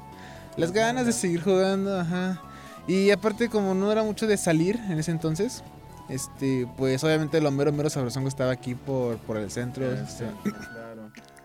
[0.57, 2.41] las ganas de seguir jugando, ajá.
[2.89, 5.63] Y aparte como no era mucho de salir en ese entonces,
[6.09, 9.91] este, pues obviamente lo mero mero sabrosongo estaba aquí por, por el centro.
[9.93, 10.25] este,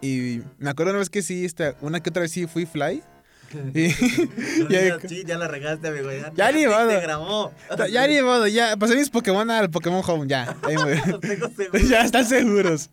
[0.01, 3.03] y me acuerdo una vez que sí, este, una que otra vez sí fui fly.
[3.73, 3.89] Y,
[4.69, 6.11] ya, sí, ya la regaste, amigo.
[6.11, 6.87] Ya, Ya ni modo.
[6.87, 7.51] te grabó.
[7.91, 10.55] ya ni modo, ya pasé mis Pokémon al Pokémon Home, ya.
[10.63, 11.89] ahí me- Los tengo seguros.
[11.89, 12.89] ya están seguros.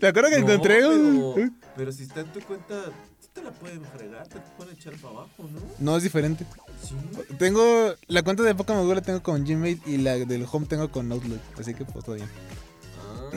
[0.00, 1.32] Me acuerdo que No, encontré un...
[1.34, 2.74] Pero, pero si está en tu cuenta,
[3.20, 5.60] sí te la pueden fregar, te pueden echar para abajo, ¿no?
[5.78, 6.44] No, es diferente.
[6.82, 6.94] Sí.
[7.38, 10.90] Tengo la cuenta de Pokémon Go la tengo con Gmate y la del Home tengo
[10.90, 12.28] con Outlook, así que pues todo bien.
[13.00, 13.30] Ah.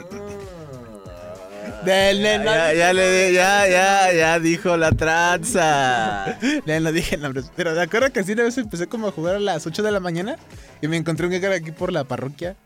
[1.84, 6.38] Del- Ya, ya, le, ya, ya, ya dijo la tranza.
[6.66, 9.36] Ya no dije nombres, pero me acuerdo que así una vez empecé como a jugar
[9.36, 10.36] a las 8 de la mañana
[10.82, 12.56] y me encontré un Gekar aquí por la parroquia.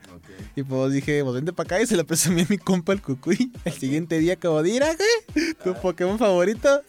[0.57, 3.03] Y pues dije, pues vente para acá y se lo presumí a mi compa el
[3.03, 3.53] cucuy.
[3.65, 5.55] El siguiente día acabo de ir, ¿ah, güey?
[5.63, 6.83] ¿Tu Pokémon favorito?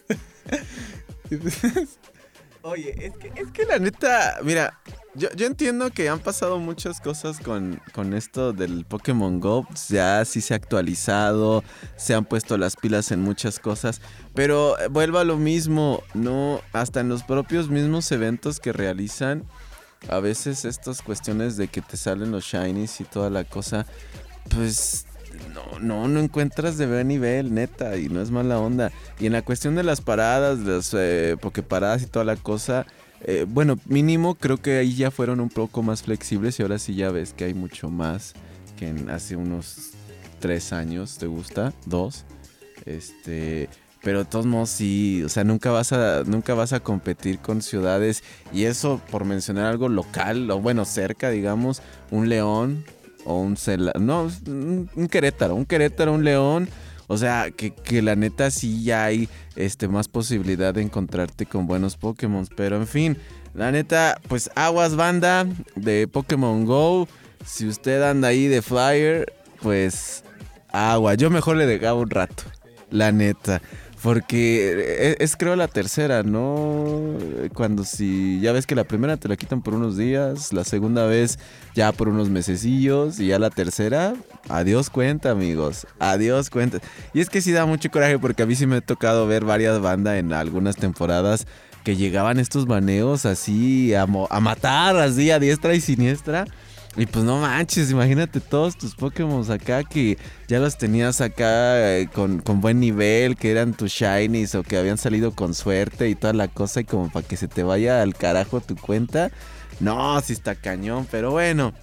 [1.30, 1.58] Y pues,
[2.62, 4.78] Oye, es que, es que la neta, mira,
[5.16, 9.66] yo, entiendo que han pasado muchas cosas con, con esto del Pokémon Go.
[9.88, 11.64] Ya sí se ha actualizado,
[11.96, 14.00] se han puesto las pilas en muchas cosas.
[14.34, 19.44] Pero eh, vuelvo a lo mismo, no, hasta en los propios mismos eventos que realizan,
[20.08, 23.86] a veces estas cuestiones de que te salen los shinies y toda la cosa,
[24.54, 25.06] pues
[25.54, 28.92] no, no, no encuentras de buen nivel, neta, y no es mala onda.
[29.18, 32.86] Y en la cuestión de las paradas, de las eh, pokeparadas y toda la cosa,
[33.26, 36.94] eh, bueno, mínimo creo que ahí ya fueron un poco más flexibles y ahora sí
[36.94, 38.34] ya ves que hay mucho más
[38.78, 39.90] que en hace unos
[40.38, 41.72] tres años, ¿te gusta?
[41.86, 42.24] Dos.
[42.84, 43.68] Este,
[44.00, 47.62] pero de todos modos sí, o sea, nunca vas a nunca vas a competir con
[47.62, 52.84] ciudades y eso por mencionar algo local o bueno, cerca, digamos, un León
[53.24, 56.68] o un Cela, no, un, Querétaro, un Querétaro, un León,
[57.06, 61.66] o sea, que, que la neta sí ya hay este más posibilidad de encontrarte con
[61.66, 63.16] buenos Pokémon, pero en fin,
[63.54, 67.08] la neta, pues aguas banda de Pokémon Go,
[67.44, 70.24] si usted anda ahí de flyer, pues
[70.68, 72.44] agua, yo mejor le dejaba un rato,
[72.90, 73.62] la neta.
[74.06, 77.18] Porque es, es, creo la tercera, ¿no?
[77.54, 81.06] Cuando si ya ves que la primera te la quitan por unos días, la segunda
[81.06, 81.40] vez
[81.74, 84.14] ya por unos mesecillos y ya la tercera,
[84.48, 85.88] adiós cuenta, amigos.
[85.98, 86.78] Adiós cuenta.
[87.14, 89.44] Y es que sí da mucho coraje porque a mí sí me ha tocado ver
[89.44, 91.44] varias bandas en algunas temporadas
[91.82, 96.44] que llegaban estos baneos así a, a matar, así a diestra y siniestra.
[96.98, 100.16] Y pues no manches, imagínate todos tus Pokémon acá que
[100.48, 104.78] ya los tenías acá eh, con, con buen nivel, que eran tus shinies o que
[104.78, 108.00] habían salido con suerte y toda la cosa y como para que se te vaya
[108.00, 109.30] al carajo tu cuenta.
[109.78, 111.74] No, sí está cañón, pero bueno.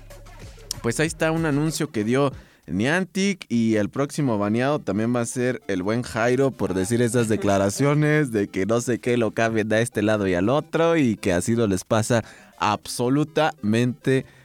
[0.81, 2.33] Pues ahí está un anuncio que dio
[2.65, 7.29] Niantic y el próximo baneado también va a ser el buen Jairo por decir esas
[7.29, 11.17] declaraciones de que no sé qué lo cambien de este lado y al otro y
[11.17, 12.23] que así no les pasa
[12.57, 14.42] absolutamente nada,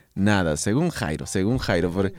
[0.56, 1.90] según Jairo, según Jairo.
[1.90, 2.12] por-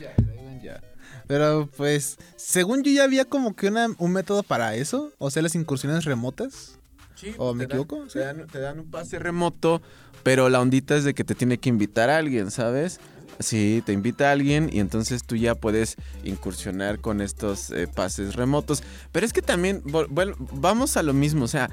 [1.28, 5.44] Pero pues, según yo ya había como que una, un método para eso, o sea,
[5.44, 6.80] las incursiones remotas.
[7.16, 8.08] Sí, ¿O me te dan- equivoco?
[8.12, 9.82] Te, dan, te dan un pase remoto,
[10.24, 13.00] pero la ondita es de que te tiene que invitar a alguien, ¿sabes?
[13.40, 18.36] Sí, te invita a alguien y entonces tú ya puedes incursionar con estos eh, pases
[18.36, 18.84] remotos.
[19.12, 21.70] Pero es que también, vol- vamos a lo mismo, o sea,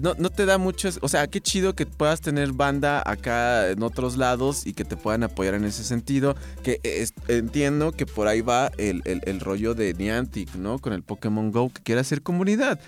[0.00, 3.82] no, no te da mucho, o sea, qué chido que puedas tener banda acá en
[3.82, 6.36] otros lados y que te puedan apoyar en ese sentido.
[6.62, 6.80] Que
[7.28, 10.78] entiendo que por ahí va el, el- el rollo de Niantic, ¿no?
[10.78, 12.80] Con el Pokémon Go que quiere hacer comunidad.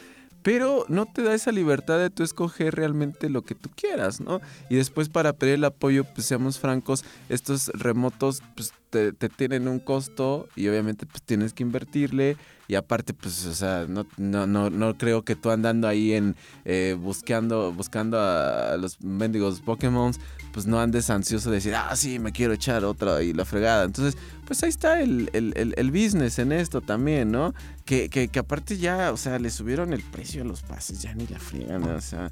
[0.42, 4.40] Pero no te da esa libertad de tú escoger realmente lo que tú quieras, ¿no?
[4.68, 9.68] Y después para pedir el apoyo, pues seamos francos, estos remotos, pues te, te tienen
[9.68, 14.46] un costo y obviamente pues tienes que invertirle y aparte pues o sea no, no,
[14.46, 20.12] no, no creo que tú andando ahí en eh, buscando buscando a los mendigos Pokémon
[20.52, 23.84] pues no andes ansioso de decir ah sí me quiero echar otra y la fregada
[23.84, 28.28] entonces pues ahí está el, el, el- el business en esto también no que, que,
[28.28, 31.38] que aparte ya o sea le subieron el precio a los pases ya ni la
[31.38, 32.30] friegan o sea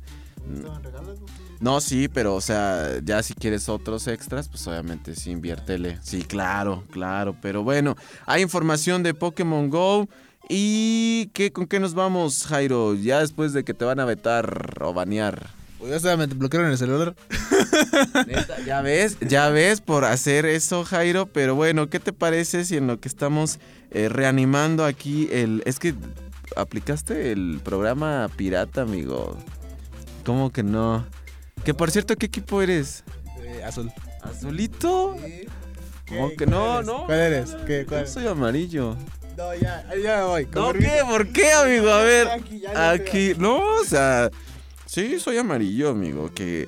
[1.61, 5.99] no, sí, pero o sea, ya si quieres otros extras, pues obviamente sí, inviértele.
[6.03, 7.37] Sí, claro, claro.
[7.43, 10.09] Pero bueno, hay información de Pokémon Go.
[10.49, 12.95] ¿Y qué, con qué nos vamos, Jairo?
[12.95, 15.51] Ya después de que te van a vetar o banear.
[15.79, 17.15] Pues ya se me bloquearon el celular.
[18.27, 21.27] Neta, ya ves, ya ves por hacer eso, Jairo.
[21.27, 23.61] Pero bueno, ¿qué te parece si en lo que estamos
[23.91, 25.63] eh, reanimando aquí el...
[25.67, 25.95] Es que
[26.57, 29.37] aplicaste el programa pirata, amigo.
[30.25, 31.07] ¿Cómo que no?
[31.65, 33.05] Que por cierto, ¿qué equipo eres?
[33.41, 33.93] Eh, azul.
[34.23, 35.17] ¿Azulito?
[36.09, 37.07] ¿Cómo que no, no?
[37.07, 37.57] ¿Cuál eres?
[37.67, 37.87] ¿Qué?
[37.89, 38.97] Yo soy amarillo.
[39.37, 40.49] No, ya, ya me voy.
[40.53, 41.01] ¿No qué?
[41.09, 41.91] ¿Por qué, amigo?
[41.91, 42.29] A ver.
[42.29, 43.35] Aquí, Aquí.
[43.39, 44.31] No, o sea.
[44.89, 46.33] Sí, soy amarillo, amigo.
[46.35, 46.67] Que.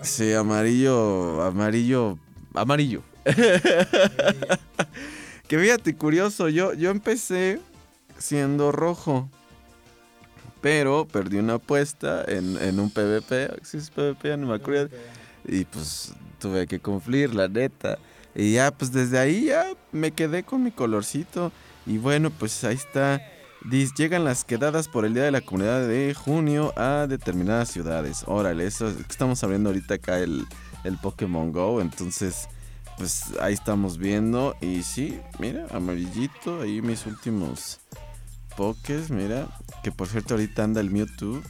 [0.00, 1.42] Sí, amarillo.
[1.42, 2.18] Amarillo.
[2.54, 3.02] Amarillo.
[5.46, 6.48] que fíjate, curioso.
[6.48, 7.60] Yo, yo empecé
[8.16, 9.28] siendo rojo.
[10.62, 13.60] Pero perdí una apuesta en, en un PvP.
[13.62, 14.38] ¿Sí es PvP?
[14.38, 14.96] No me acuerdo.
[15.46, 17.98] Y pues tuve que cumplir, la neta.
[18.34, 21.52] Y ya, pues desde ahí ya me quedé con mi colorcito.
[21.84, 23.20] Y bueno, pues ahí está.
[23.64, 28.22] Llegan las quedadas por el Día de la Comunidad de junio a determinadas ciudades.
[28.26, 30.46] Órale, eso estamos abriendo ahorita acá el,
[30.84, 31.80] el Pokémon Go.
[31.80, 32.48] Entonces,
[32.96, 34.54] pues ahí estamos viendo.
[34.60, 36.62] Y sí, mira, amarillito.
[36.62, 37.80] Ahí mis últimos
[38.56, 39.48] Pokés, mira.
[39.82, 41.42] Que por cierto ahorita anda el Mewtwo.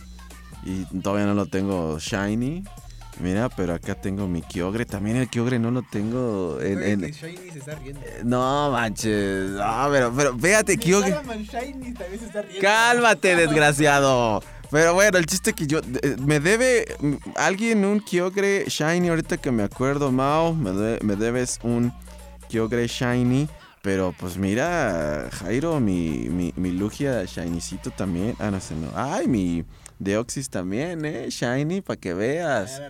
[0.64, 2.64] Y todavía no lo tengo Shiny.
[3.20, 4.85] Mira, pero acá tengo mi Kyogre.
[4.87, 6.78] También el Kyogre no lo tengo en...
[6.78, 8.00] Oye, en- que Shiny se está riendo.
[8.24, 9.50] No manches.
[9.50, 11.11] No, pero, pero fíjate, Kyogre.
[11.11, 12.61] Spider-Man Shiny también se está riendo.
[12.62, 14.42] Cálmate, desgraciado.
[14.70, 15.81] Pero bueno, el chiste que yo.
[16.02, 16.85] eh, Me debe
[17.35, 19.09] alguien un Kyogre Shiny.
[19.09, 20.54] Ahorita que me acuerdo, Mao.
[20.54, 21.92] Me, de- me debes un
[22.48, 23.48] Kyogre Shiny.
[23.83, 28.35] Pero pues mira, Jairo, mi, mi, mi Lugia Shinycito también.
[28.38, 28.88] Ah, no sé, no.
[28.94, 29.64] Ay, mi
[29.99, 31.27] Deoxys también, ¿eh?
[31.31, 32.81] Shiny, para que veas.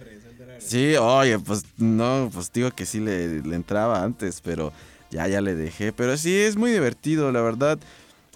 [0.58, 4.72] Sí, oye, pues no, pues digo que sí le, le entraba antes, pero
[5.10, 5.92] ya, ya le dejé.
[5.92, 7.78] Pero sí, es muy divertido, la verdad.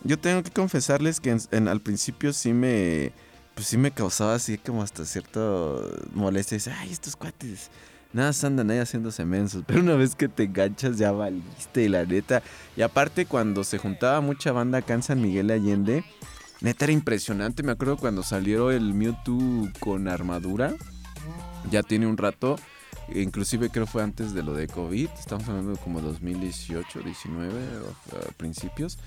[0.04, 3.12] Yo tengo que confesarles que en- en- al principio sí me,
[3.54, 6.56] pues sí me causaba así como hasta cierto molestia.
[6.56, 7.70] Dice, ay, estos cuates,
[8.12, 9.62] nada más andan ahí haciéndose mensos.
[9.66, 12.42] Pero una vez que te enganchas ya valiste, la neta.
[12.76, 16.04] Y aparte cuando se juntaba mucha banda acá en San Miguel de Allende,
[16.62, 17.62] neta era impresionante.
[17.62, 20.74] Me acuerdo cuando salieron el Mewtwo con armadura.
[21.70, 22.56] Ya tiene un rato.
[23.14, 25.08] Inclusive creo fue antes de lo de COVID.
[25.18, 28.98] Estamos hablando de como 2018, 19, o, a principios.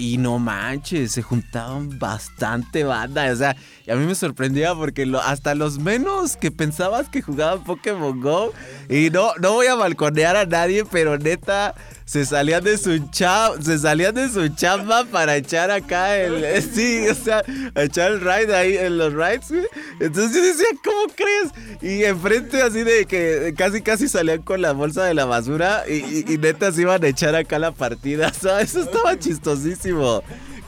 [0.00, 3.30] Y no manches, se juntaban bastante banda.
[3.30, 3.54] O sea,
[3.86, 8.52] y a mí me sorprendía porque hasta los menos que pensabas que jugaban Pokémon Go.
[8.88, 11.74] Y no, no voy a balconear a nadie, pero neta,
[12.06, 16.40] se salían de su chamba, se salían de su chamba para echar acá el.
[16.74, 17.42] Sí, o sea,
[17.74, 19.52] echar el ride ahí en los rides.
[20.00, 21.82] Entonces yo decía, ¿cómo crees?
[21.82, 26.24] Y enfrente así de que casi casi salían con la bolsa de la basura y-
[26.32, 28.30] y neta se iban a echar acá la partida.
[28.40, 29.89] O sea, eso estaba chistosísimo.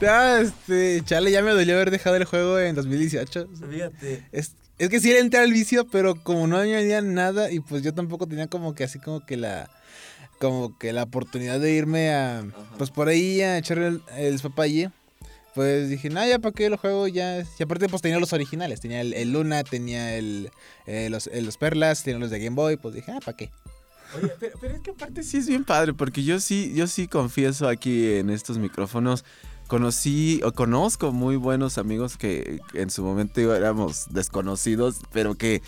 [0.07, 3.49] Ah, este, chale, ya me dolió haber dejado el juego en 2018.
[3.71, 4.27] Fíjate.
[4.33, 7.83] Es, es que sí era entrar al vicio, pero como no añadía nada y pues
[7.83, 9.71] yo tampoco tenía como que así como que la
[10.39, 12.45] como que la oportunidad de irme a
[12.79, 14.91] pues por ahí a echar el, el papaye.
[15.55, 17.45] Pues dije, no, ya para qué lo juego ya.
[17.59, 20.51] Y aparte pues tenía los originales, tenía el, el Luna, tenía el,
[20.87, 23.51] eh, los, eh, los Perlas, tenía los de Game Boy, pues dije, ah, ¿para qué?
[24.17, 27.69] Oye, pero, es que aparte sí es bien padre, porque yo sí, yo sí confieso
[27.69, 29.25] aquí en estos micrófonos.
[29.69, 35.63] Conocí o conozco muy buenos amigos que en su momento éramos desconocidos, pero que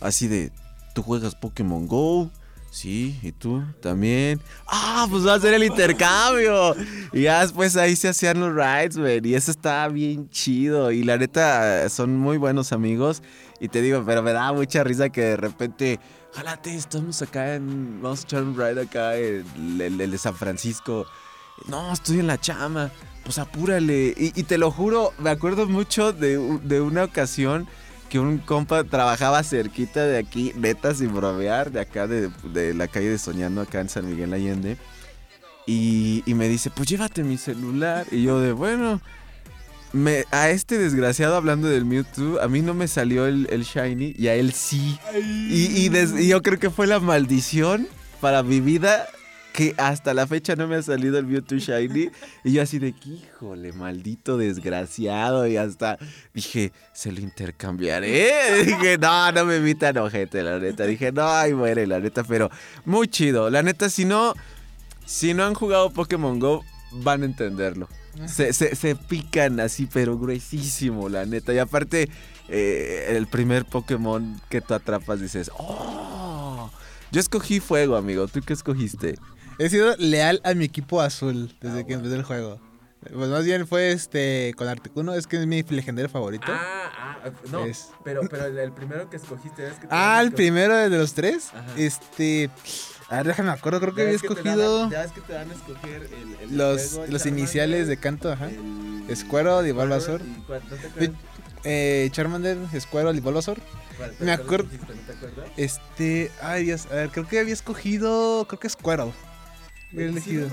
[0.00, 0.52] así de,
[0.94, 2.30] ¿tú juegas Pokémon Go?
[2.72, 4.40] Sí, ¿y tú también?
[4.66, 6.74] Ah, pues va a ser el intercambio.
[7.12, 9.20] Y ya después ahí se hacían los rides, güey.
[9.22, 10.90] Y eso estaba bien chido.
[10.90, 13.22] Y la neta, son muy buenos amigos.
[13.60, 16.00] Y te digo, pero me da mucha risa que de repente,
[16.32, 18.00] jálate, estamos acá en.
[18.02, 21.06] Vamos a echar un ride acá en el, de San Francisco.
[21.66, 22.90] No, estoy en la chama.
[23.24, 24.14] Pues apúrale.
[24.16, 27.68] Y, te lo juro, me acuerdo mucho de, de una ocasión
[28.08, 32.88] que un compa trabajaba cerquita de aquí, neta, sin bromear, de acá de, de la
[32.88, 34.76] calle de Soñando, acá en San Miguel Allende.
[35.66, 38.06] Y, y me dice, pues llévate mi celular.
[38.10, 39.00] Y yo de, bueno,
[40.30, 44.28] a este desgraciado hablando del Mewtwo, a mí no me salió el, el Shiny y
[44.28, 44.98] a él sí.
[45.14, 47.86] Y, y yo creo que fue la maldición
[48.20, 49.06] para mi vida
[49.52, 52.10] que hasta la fecha no me ha salido el Mewtwo Shiny.
[52.42, 55.46] Y yo así de híjole, maldito desgraciado.
[55.46, 55.98] Y hasta
[56.32, 58.64] dije, se lo intercambiaré.
[58.64, 60.86] dije, no, no me invitan ojete, la neta.
[60.86, 62.24] Dije, no, ay, muere, la neta.
[62.24, 62.50] Pero
[62.84, 63.50] muy chido.
[63.50, 64.34] La neta, si no,
[65.04, 67.88] si no han jugado Pokémon Go, van a entenderlo.
[68.26, 71.52] Se, se- se pican así, pero gruesísimo, la neta.
[71.54, 72.08] Y aparte,
[72.48, 76.70] eh, el primer Pokémon que tú atrapas dices, ¡Oh!
[77.10, 78.26] Yo escogí fuego, amigo.
[78.28, 79.16] ¿Tú qué escogiste?
[79.58, 82.60] He sido leal a mi equipo azul desde que empecé el juego.
[83.12, 86.46] Pues más bien fue este con Articuno, es que es mi legendario favorito.
[86.48, 87.64] Ah, ah, no.
[87.64, 89.88] Es- Pero, pero el, el primero que escogiste es que.
[89.90, 91.48] Ah, el primero de los tres.
[91.52, 91.64] Ajá.
[91.76, 92.48] Este.
[93.12, 95.50] A ver, déjame me acuerdo, creo que había escogido dan- ya ves que te dan
[95.50, 96.08] a escoger
[96.42, 98.48] el, el los, los iniciales de canto, ajá.
[98.48, 101.10] el- Squirtle y.
[101.64, 103.58] Eh, Charmander, Squirtle y Bulbasaur.
[103.96, 104.68] ¿Cuál- me acuerdo-.
[105.56, 106.30] Este.
[106.40, 106.86] Ay, Dios.
[106.90, 108.46] A ver, creo que había escogido.
[108.48, 109.12] Creo que Squirtle.
[109.92, 110.48] Había ¿Sí elegido.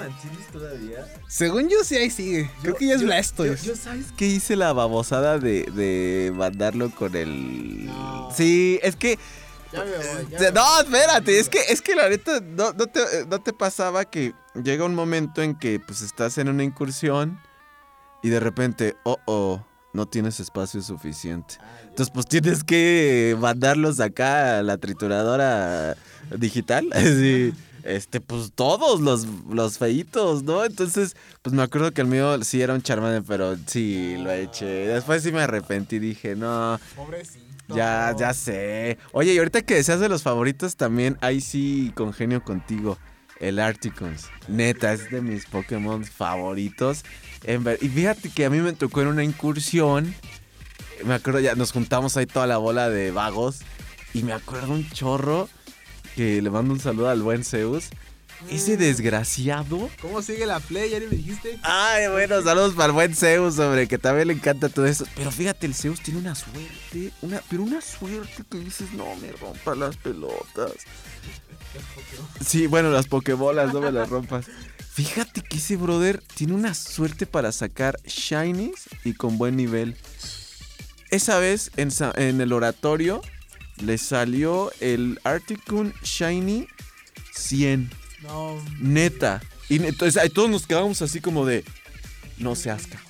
[0.51, 1.07] todavía?
[1.29, 2.49] Según yo, sí, ahí sigue.
[2.61, 3.63] Creo que ya es yo- Blastoise.
[3.63, 7.89] Yo, ¿sabes qué hice la babosada de, de mandarlo con el.
[8.35, 9.17] Sí, es que.
[9.71, 13.01] Ya me voy, Eh, No, espérate, es que, es que la neta no, no te,
[13.27, 17.39] no te pasaba que llega un momento en que pues estás en una incursión
[18.23, 21.55] y de repente, oh, oh, no tienes espacio suficiente.
[21.83, 25.95] Entonces pues tienes que mandarlos acá a la trituradora
[26.37, 26.89] digital.
[26.93, 27.53] Así,
[27.83, 30.65] este, pues todos los, los feitos, ¿no?
[30.65, 34.65] Entonces, pues me acuerdo que el mío sí era un Charmander, pero sí, lo eché.
[34.65, 37.48] Después sí me arrepentí y dije, no, Pobrecito.
[37.73, 38.97] Ya, ya sé.
[39.11, 42.97] Oye, y ahorita que decías de los favoritos, también ahí sí congenio contigo.
[43.39, 44.27] El Articons.
[44.49, 47.05] Neta, es de mis Pokémon favoritos.
[47.81, 50.13] Y fíjate que a mí me tocó en una incursión.
[51.05, 53.61] Me acuerdo ya, nos juntamos ahí toda la bola de vagos.
[54.13, 55.47] Y me acuerdo un chorro
[56.15, 57.91] que le mando un saludo al buen Zeus.
[58.49, 59.89] Ese desgraciado.
[60.01, 60.91] ¿Cómo sigue la play?
[60.91, 61.59] Ya ni me dijiste.
[61.61, 65.05] Ay, bueno, saludos para el buen Zeus, hombre, que también le encanta todo eso.
[65.15, 69.31] Pero fíjate, el Zeus tiene una suerte, una, pero una suerte que dices, no me
[69.33, 70.73] rompa las pelotas.
[72.45, 74.45] Sí, bueno, las pokebolas, no me las rompas.
[74.91, 79.95] Fíjate que ese brother tiene una suerte para sacar shinies y con buen nivel.
[81.11, 83.21] Esa vez en, en el oratorio
[83.77, 86.67] le salió el Articun Shiny
[87.33, 87.98] 100.
[88.21, 88.61] No.
[88.79, 89.41] Neta.
[89.69, 91.63] Y entonces ahí todos nos quedamos así como de.
[92.37, 93.09] No seas cabrón.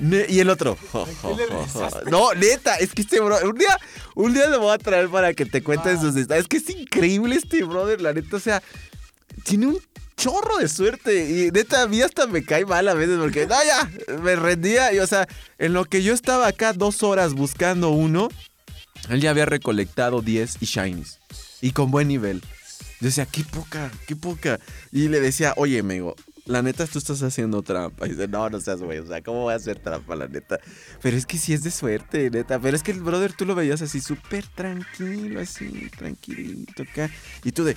[0.00, 0.76] Ne- y el otro.
[0.92, 1.90] jo, jo, jo, jo.
[2.10, 3.38] No, neta, es que este bro.
[3.46, 3.78] Un día,
[4.14, 6.44] un día lo voy a traer para que te cuente sus detalles.
[6.44, 8.36] Es que es increíble este brother, la neta.
[8.36, 8.62] O sea,
[9.44, 9.78] tiene un
[10.16, 11.28] chorro de suerte.
[11.28, 13.90] Y neta, a mí hasta me cae mal a veces porque, no, ya,
[14.20, 14.92] me rendía.
[14.92, 18.28] Y o sea, en lo que yo estaba acá dos horas buscando uno,
[19.08, 21.18] él ya había recolectado 10 y shinies.
[21.60, 22.42] Y con buen nivel.
[23.00, 24.60] Yo decía, qué poca, qué poca.
[24.92, 28.06] Y le decía, oye, amigo, la neta tú estás haciendo trampa.
[28.06, 30.58] Y dice, no, no seas güey, o sea, ¿cómo voy a hacer trampa, la neta?
[31.00, 32.58] Pero es que sí es de suerte, neta.
[32.58, 37.10] Pero es que el brother tú lo veías así, súper tranquilo, así, tranquilito acá.
[37.42, 37.76] Y tú de,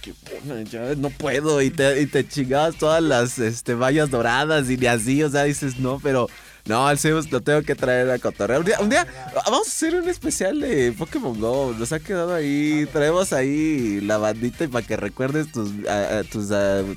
[0.00, 1.60] qué pona, ya no puedo.
[1.60, 5.78] Y te, y chingabas todas las este, vallas doradas y ni así, o sea, dices,
[5.78, 6.28] no, pero...
[6.66, 6.98] No, al
[7.30, 8.60] lo tengo que traer a cotorrear.
[8.60, 9.06] Un día, un día
[9.46, 11.74] vamos a hacer un especial de Pokémon Go.
[11.78, 12.86] Nos ha quedado ahí.
[12.92, 16.48] Traemos ahí la bandita y para que recuerdes tus, a- a tus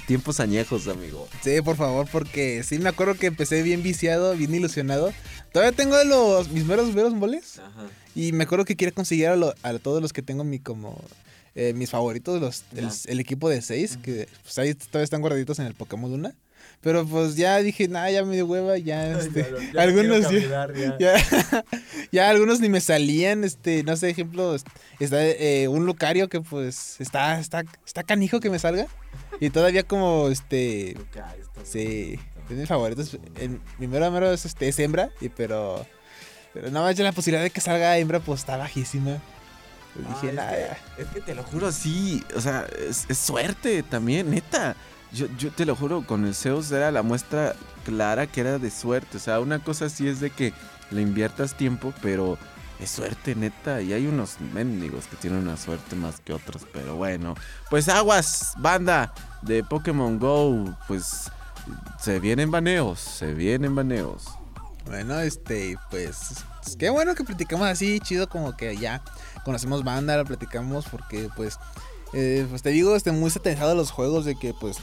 [0.08, 1.28] tiempos añejos, amigo.
[1.44, 5.14] Sí, por favor, porque sí me acuerdo que empecé bien viciado, bien ilusionado.
[5.54, 7.62] Todavía tengo los mis meros meros moles.
[8.14, 11.00] Y me acuerdo que quería conseguir a, lo- a todos los que tengo mi como
[11.56, 15.60] eh, mis favoritos, los, el, el equipo de seis, que pues, ahí todavía están guardaditos
[15.60, 16.34] en el Pokémon Luna.
[16.82, 19.82] Pero pues ya dije, nada, ya me dio hueva, ya, este, Ya no- ya no
[19.82, 20.98] algunos ya, caminar, ya.
[21.00, 21.66] ya,
[22.12, 24.56] ya algunos ni me salían, este, no sé, ejemplo,
[25.00, 28.88] está eh, un Lucario que pues está, está, está canijo que me salga.
[29.40, 30.96] Y todavía como, este,
[31.64, 32.20] Sí,
[32.50, 33.04] es mi favorito.
[33.40, 35.86] El primero mero es, este, es hembra, y pero.
[36.54, 39.22] Pero nada más ya la posibilidad de que salga hembra, pues está bajísima.
[39.94, 40.52] Pues Ah, dije, es nada,
[40.98, 41.02] que-.
[41.04, 42.24] Es que te lo juro, sí.
[42.36, 44.76] O sea, es, es suerte también, neta.
[45.14, 47.56] Yo, yo te lo juro, con el Zeus era la muestra
[47.86, 49.18] clara que era de suerte.
[49.18, 50.54] O sea, una cosa sí es de que
[50.90, 52.38] le inviertas tiempo, pero
[52.80, 53.82] es suerte, neta.
[53.82, 56.66] Y hay unos mendigos que tienen una suerte más que otros.
[56.74, 57.36] Pero bueno,
[57.70, 60.78] pues aguas, banda de Pokémon Go.
[60.88, 61.32] Pues
[62.00, 64.26] se vienen baneos, se vienen baneos.
[64.86, 66.44] Bueno, este, pues.
[66.64, 69.02] pues, Qué bueno que platicamos así, chido, como que ya
[69.46, 71.58] conocemos banda, la platicamos, porque pues.
[72.14, 74.78] Eh, pues te digo, este, muy satanizado los juegos de que pues.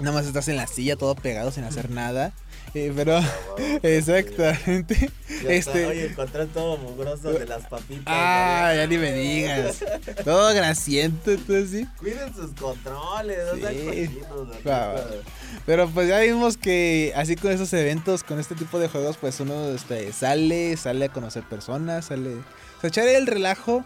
[0.00, 2.32] Nada más estás en la silla todo pegado sin hacer nada.
[2.74, 3.20] Eh, pero,
[3.82, 5.10] exactamente.
[5.46, 8.04] Este, Oye, encontré todo mugroso de las papitas.
[8.06, 9.84] ah, ya ni me digas.
[10.24, 11.82] Todo grasiento, tú así.
[11.82, 11.90] ¿no?
[11.98, 15.04] Cuiden sus controles, no cochinos, Va, neta.
[15.66, 19.38] Pero pues ya vimos que así con esos eventos, con este tipo de juegos, pues
[19.40, 22.36] uno este, sale, sale a conocer personas, sale
[22.82, 23.84] a echar el relajo.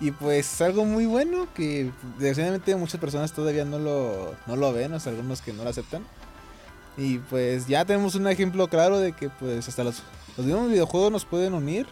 [0.00, 4.72] Y pues es algo muy bueno que desgraciadamente muchas personas todavía no lo, no lo
[4.72, 6.04] ven, o sea, algunos que no lo aceptan.
[6.96, 10.02] Y pues ya tenemos un ejemplo claro de que pues hasta los,
[10.36, 11.86] los mismos videojuegos nos pueden unir.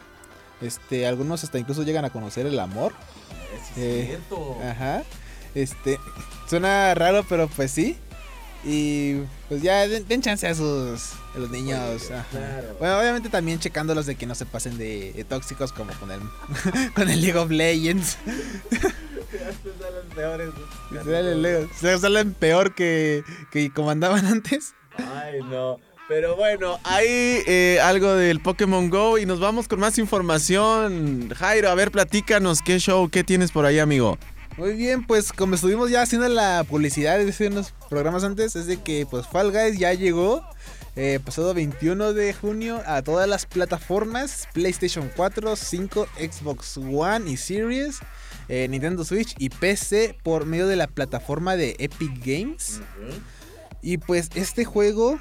[0.60, 2.92] Este, algunos hasta incluso llegan a conocer el amor.
[3.74, 4.56] Sí, Eh, es cierto.
[4.62, 5.02] Ajá.
[5.54, 5.98] Este,
[6.48, 7.96] suena raro, pero pues sí.
[8.68, 12.10] Y pues ya den, den chance a sus a los niños.
[12.10, 12.26] ajá.
[12.32, 12.76] Claro.
[12.80, 16.20] Bueno, obviamente también checándolos de que no se pasen de, de tóxicos como con el
[16.94, 18.18] con el League of Legends.
[19.64, 20.50] Los peores.
[21.04, 24.74] Salen, Lego- se salen peor que, que como andaban antes.
[24.96, 25.78] Ay, no.
[26.08, 31.30] Pero bueno, hay eh, algo del Pokémon Go y nos vamos con más información.
[31.36, 34.16] Jairo, a ver, platícanos qué show, qué tienes por ahí, amigo.
[34.56, 38.78] Muy bien, pues como estuvimos ya haciendo la publicidad de unos programas antes, es de
[38.78, 40.42] que pues Fall Guys ya llegó
[40.98, 47.36] eh, pasado 21 de junio a todas las plataformas, PlayStation 4, 5, Xbox One y
[47.36, 47.98] Series,
[48.48, 52.80] eh, Nintendo Switch y PC por medio de la plataforma de Epic Games.
[53.82, 55.18] Y pues este juego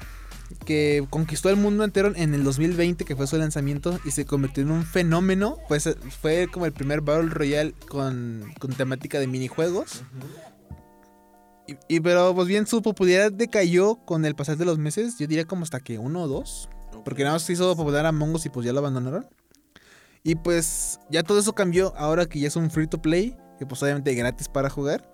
[0.64, 4.62] que conquistó el mundo entero en el 2020, que fue su lanzamiento, y se convirtió
[4.62, 9.26] en un fenómeno, pues eh, fue como el primer Battle Royale con, con temática de
[9.26, 10.02] minijuegos.
[11.66, 15.26] y, y pero pues bien su popularidad decayó con el pasar de los meses, yo
[15.26, 16.68] diría como hasta que uno o dos,
[17.04, 19.26] porque nada más se hizo popular a Mongos y pues ya lo abandonaron.
[20.22, 23.66] Y pues ya todo eso cambió ahora que ya es un free to play, que
[23.66, 25.08] pues obviamente gratis para jugar.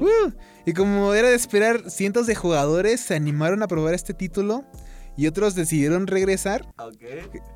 [0.00, 0.30] Uh,
[0.68, 4.66] y como era de esperar, cientos de jugadores se animaron a probar este título
[5.16, 6.66] y otros decidieron regresar.
[6.76, 7.02] Ok.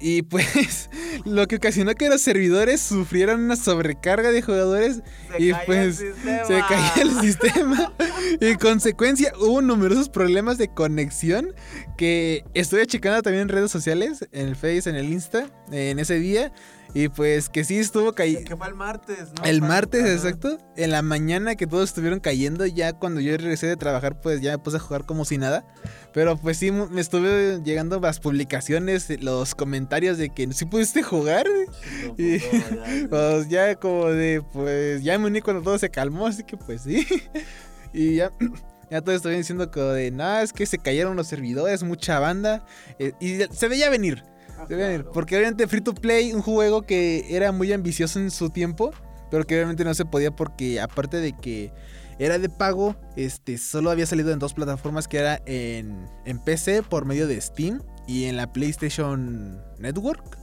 [0.00, 0.88] Y pues
[1.26, 6.62] lo que ocasionó que los servidores sufrieran una sobrecarga de jugadores Se y pues se
[6.68, 7.92] caía el sistema.
[8.40, 11.54] y en consecuencia hubo numerosos problemas de conexión
[11.98, 16.18] que estuve checando también en redes sociales, en el Face, en el Insta, en ese
[16.18, 16.50] día.
[16.94, 18.44] Y pues que sí estuvo cayendo.
[18.48, 19.44] Que fue el martes, ¿no?
[19.44, 20.58] El martes, exacto.
[20.76, 24.52] En la mañana que todos estuvieron cayendo, ya cuando yo regresé de trabajar, pues ya
[24.52, 25.64] me puse a jugar como si nada.
[26.12, 31.46] Pero pues sí, me estuve llegando las publicaciones, los comentarios de que sí pudiste jugar.
[31.48, 32.38] No, Y-
[33.08, 33.64] pues, no, ya.
[33.64, 37.06] Pues como de, pues ya me uní cuando todo se calmó, así que pues sí.
[37.94, 38.32] Y ya,
[38.90, 42.64] ya todos estuvieron diciendo como de, nada, es que se cayeron los servidores, mucha banda.
[42.98, 44.24] eh, y se veía venir.
[44.70, 45.04] Ah.
[45.12, 48.92] Porque obviamente Free to Play, un juego que era muy ambicioso en su tiempo,
[49.30, 51.72] pero que obviamente no se podía porque aparte de que
[52.18, 56.82] era de pago, este solo había salido en dos plataformas que era en, en PC
[56.82, 60.38] por medio de Steam y en la PlayStation Network.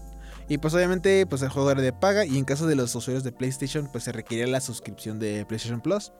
[0.47, 3.23] Y pues obviamente pues el juego era de paga y en caso de los usuarios
[3.23, 6.11] de PlayStation pues se requería la suscripción de PlayStation Plus.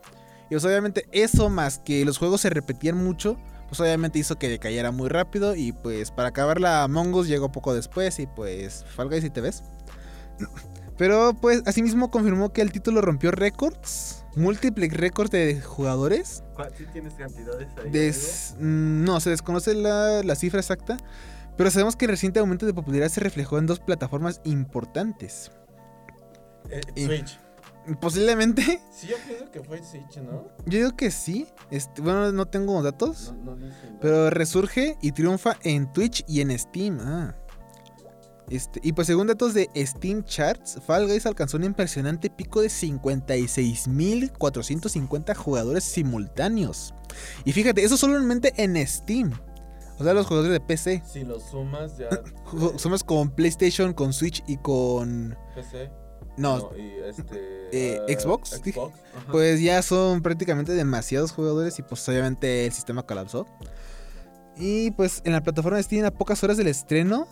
[0.45, 3.37] Y pues obviamente eso más que los juegos se repetían mucho,
[3.69, 7.51] pues obviamente hizo que decayera muy rápido y pues para acabar la Among Us llegó
[7.51, 9.63] poco después y pues Fall Guys y te ves.
[10.97, 16.43] Pero pues asimismo confirmó que el título rompió récords, múltiples récords de jugadores.
[16.55, 17.89] ¿Cuál- ¿Sí tienes cantidades ahí?
[17.89, 20.97] Des- mm, no, se desconoce la, la cifra exacta,
[21.55, 25.51] pero sabemos que el reciente aumento de popularidad se reflejó en dos plataformas importantes.
[26.69, 27.39] Eh, Switch.
[28.01, 30.47] Posiblemente, Sí, yo pienso que fue Switch, ¿no?
[30.65, 31.47] yo digo que sí.
[31.71, 33.33] Este, bueno, no tengo datos.
[33.43, 33.73] No, no, no sé.
[34.01, 36.99] Pero resurge y triunfa en Twitch y en Steam.
[37.01, 37.35] Ah.
[38.49, 42.69] Este, y pues según datos de Steam Charts, Fall Guys alcanzó un impresionante pico de
[42.69, 46.93] 56.450 jugadores simultáneos.
[47.45, 49.31] Y fíjate, eso solamente en Steam.
[49.99, 51.03] O sea, los jugadores de PC.
[51.05, 52.07] Si lo sumas ya.
[52.77, 55.37] Somos con PlayStation, con Switch y con...
[55.53, 55.91] PC.
[56.39, 57.67] No, y este.
[57.71, 58.53] eh, ah, Xbox.
[59.31, 63.45] Pues ya son prácticamente demasiados jugadores y pues obviamente el sistema colapsó.
[64.57, 67.27] Y pues en la plataforma de Steam a pocas horas del estreno,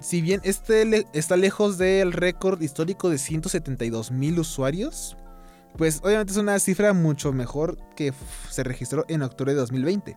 [0.00, 5.16] si bien este le- está lejos del récord histórico de 172 mil usuarios,
[5.76, 8.12] pues obviamente es una cifra mucho mejor que
[8.50, 10.16] se registró en octubre de 2020.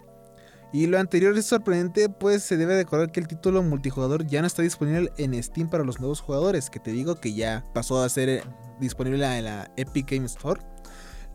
[0.74, 4.48] Y lo anterior es sorprendente, pues se debe recordar que el título multijugador ya no
[4.48, 8.08] está disponible en Steam para los nuevos jugadores, que te digo que ya pasó a
[8.10, 8.44] ser eh,
[8.80, 10.62] disponible en la Epic Game Store.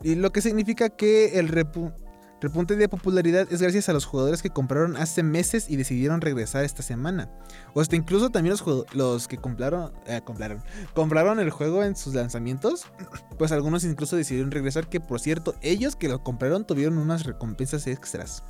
[0.03, 1.93] Y lo que significa que el, repu-
[2.41, 6.63] repunte de popularidad es gracias a los jugadores que compraron hace meses y decidieron regresar
[6.63, 7.29] esta semana.
[7.73, 8.55] O hasta incluso también
[8.93, 10.61] los, que compraron, eh, compraron,
[10.93, 12.85] compraron el juego en sus lanzamientos,
[13.37, 17.85] pues algunos incluso decidieron regresar, que por cierto, ellos que lo compraron tuvieron unas recompensas
[17.87, 18.43] extras.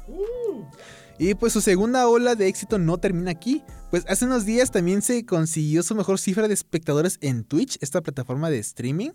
[1.20, 5.01] Y pues su segunda ola de éxito no termina aquí, pues hace unos días también
[5.01, 9.09] se consiguió su mejor cifra de espectadores en Twitch, esta plataforma de streaming,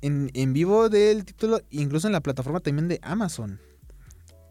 [0.00, 3.60] en, en vivo del título, incluso en la plataforma también de Amazon.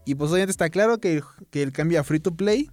[0.04, 2.68] Y pues obviamente está claro que, que el cambio a free to play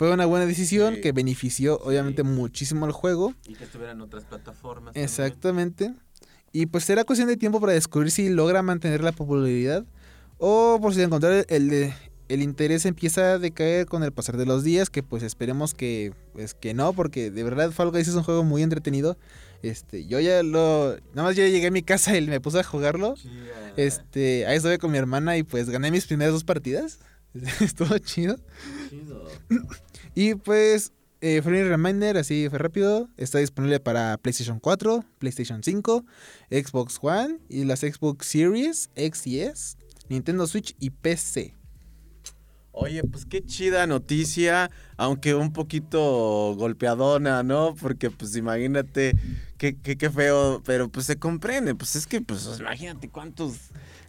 [0.00, 1.00] fue una buena decisión Sí.
[1.02, 3.34] que benefició obviamente muchísimo al juego.
[3.46, 4.94] Y que estuvieran otras plataformas.
[4.94, 5.04] también.
[5.04, 5.92] Exactamente.
[6.52, 9.84] Y pues será cuestión de tiempo para descubrir si logra mantener la popularidad
[10.38, 11.92] o por si encontrar el,
[12.30, 16.14] el interés empieza a decaer con el pasar de los días, que pues esperemos que
[16.32, 19.18] pues que no, porque de verdad Fall Guys es un juego muy entretenido.
[19.62, 22.64] Este, yo ya lo nada más yo llegué a mi casa y me puse a
[22.64, 23.16] jugarlo.
[23.16, 27.00] Sí, ah, Este, ahí estuve con mi hermana y pues gané mis primeras dos partidas.
[27.60, 28.36] Estuvo chido.
[28.88, 29.28] chido.
[30.14, 33.08] Y pues, eh, friendly reminder, así fue rápido.
[33.16, 36.04] Está disponible para PlayStation 4, PlayStation 5,
[36.50, 39.76] Xbox One y las Xbox Series X y S,
[40.08, 41.54] Nintendo Switch y PC.
[42.72, 47.74] Oye, pues qué chida noticia, aunque un poquito golpeadona, ¿no?
[47.74, 49.16] Porque pues imagínate
[49.58, 53.56] qué, qué, qué feo, pero pues se comprende, pues es que pues imagínate cuántos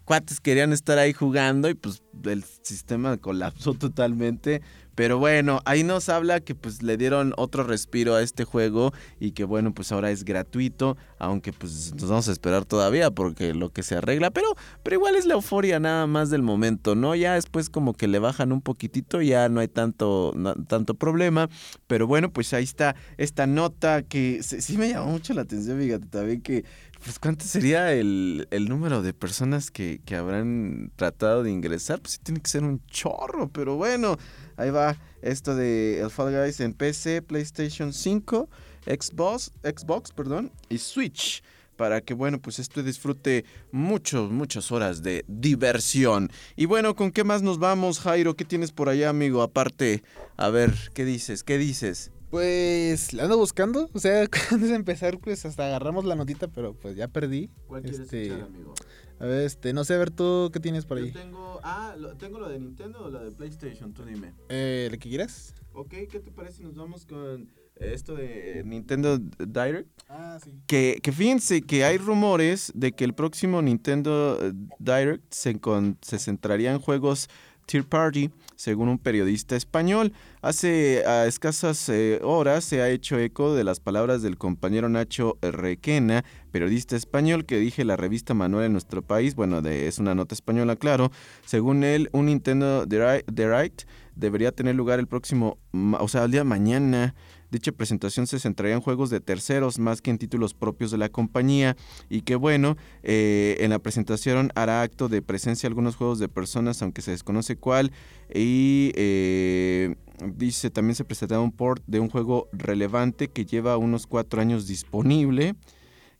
[0.05, 4.61] cuates querían estar ahí jugando y pues el sistema colapsó totalmente.
[4.95, 9.31] Pero bueno, ahí nos habla que pues le dieron otro respiro a este juego y
[9.31, 13.69] que bueno, pues ahora es gratuito, aunque pues nos vamos a esperar todavía porque lo
[13.71, 14.47] que se arregla, pero,
[14.83, 17.15] pero igual es la euforia nada más del momento, ¿no?
[17.15, 21.49] Ya después como que le bajan un poquitito, ya no hay tanto, na- tanto problema,
[21.87, 25.79] pero bueno, pues ahí está esta nota que se- sí me llamó mucho la atención,
[25.79, 26.65] fíjate también que
[27.03, 32.13] pues cuánto sería el, el número de personas que, que habrán tratado de ingresar, pues
[32.13, 34.17] sí tiene que ser un chorro, pero bueno,
[34.61, 38.49] ahí va esto de el Fall Guys en PC, PlayStation 5,
[38.85, 41.43] Xbox, Xbox, perdón, y Switch.
[41.77, 46.29] Para que, bueno, pues esto disfrute muchos, muchas horas de diversión.
[46.55, 48.35] Y bueno, ¿con qué más nos vamos, Jairo?
[48.35, 49.41] ¿Qué tienes por allá, amigo?
[49.41, 50.03] Aparte,
[50.37, 51.43] a ver, ¿qué dices?
[51.43, 52.11] ¿Qué dices?
[52.29, 56.73] Pues la ando buscando, o sea, antes de empezar pues hasta agarramos la notita, pero
[56.73, 57.49] pues ya perdí.
[57.67, 58.73] ¿Cuál quieres Este, amigo?
[59.21, 61.11] A ver, este, no sé, a ver tú qué tienes por Yo ahí.
[61.11, 61.59] tengo.
[61.63, 63.93] Ah, lo- ¿tengo lo de Nintendo o lo de PlayStation?
[63.93, 64.33] Tú dime.
[64.49, 65.53] Eh, ¿Lo que quieras?
[65.73, 68.63] Ok, ¿qué te parece nos vamos con esto de.
[68.65, 69.89] Nintendo Direct.
[70.09, 70.51] Ah, sí.
[70.65, 74.39] Que, que fíjense que hay rumores de que el próximo Nintendo
[74.79, 77.29] Direct se, con- se centraría en juegos
[77.65, 80.13] Tier Party, según un periodista español.
[80.41, 85.37] Hace a escasas eh, horas se ha hecho eco de las palabras del compañero Nacho
[85.41, 89.35] Requena, periodista español que dije la revista Manual en nuestro país.
[89.35, 91.11] Bueno, de- es una nota española, claro.
[91.45, 93.83] Según él, un Nintendo Direct
[94.15, 95.57] debería tener lugar el próximo,
[95.99, 97.15] o sea, el día de mañana.
[97.51, 101.09] Dicha presentación se centraría en juegos de terceros más que en títulos propios de la
[101.09, 101.75] compañía
[102.09, 106.81] y que bueno, eh, en la presentación hará acto de presencia algunos juegos de personas,
[106.81, 107.91] aunque se desconoce cuál,
[108.33, 109.95] y eh,
[110.25, 114.65] dice también se presentará un port de un juego relevante que lleva unos cuatro años
[114.65, 115.55] disponible,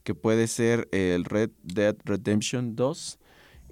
[0.04, 3.18] que puede ser el Red Dead Redemption 2.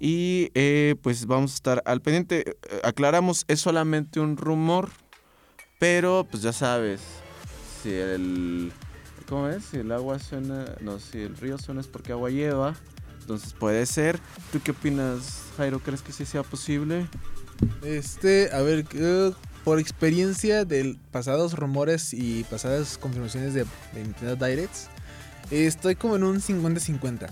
[0.03, 2.57] Y eh, pues vamos a estar al pendiente.
[2.83, 4.89] Aclaramos, es solamente un rumor,
[5.79, 7.01] pero pues ya sabes,
[7.81, 8.71] si el...
[9.27, 9.63] ¿Cómo es?
[9.65, 10.65] Si el agua suena...
[10.81, 12.75] No, si el río suena es porque agua lleva.
[13.21, 14.19] Entonces puede ser.
[14.51, 15.79] ¿Tú qué opinas, Jairo?
[15.79, 17.07] ¿Crees que sí sea posible?
[17.83, 19.31] Este, a ver, eh,
[19.63, 24.87] por experiencia de pasados rumores y pasadas confirmaciones de, de Nintendo Directs,
[25.51, 27.29] estoy como en un 50-50.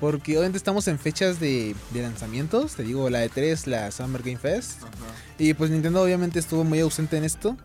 [0.00, 4.20] Porque obviamente estamos en fechas de, de lanzamientos, te digo, la de 3, la Summer
[4.22, 4.82] Game Fest.
[5.38, 7.56] Y pues Nintendo obviamente estuvo muy ausente en esto.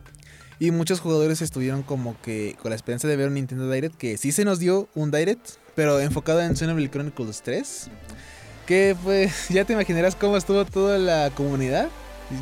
[0.60, 4.16] Y muchos jugadores estuvieron como que con la esperanza de ver un Nintendo Direct, que
[4.16, 7.88] sí se nos dio un Direct, pero enfocado en Xenoblade Chronicles 3.
[8.66, 11.88] Que pues ya te imaginarás cómo estuvo toda la comunidad.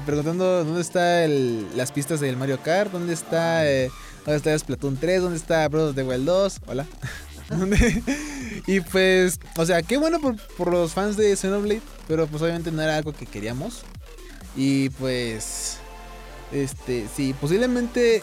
[0.04, 3.88] Preguntando dónde están las pistas del Mario Kart, dónde está, eh,
[4.24, 6.60] dónde está Splatoon 3, dónde está of the Wild 2.
[6.66, 6.86] Hola.
[8.66, 12.72] Y pues, o sea, qué bueno por, por los fans de Xenoblade, pero pues obviamente
[12.72, 13.84] no era algo que queríamos.
[14.56, 15.78] Y pues,
[16.52, 18.22] este, sí, posiblemente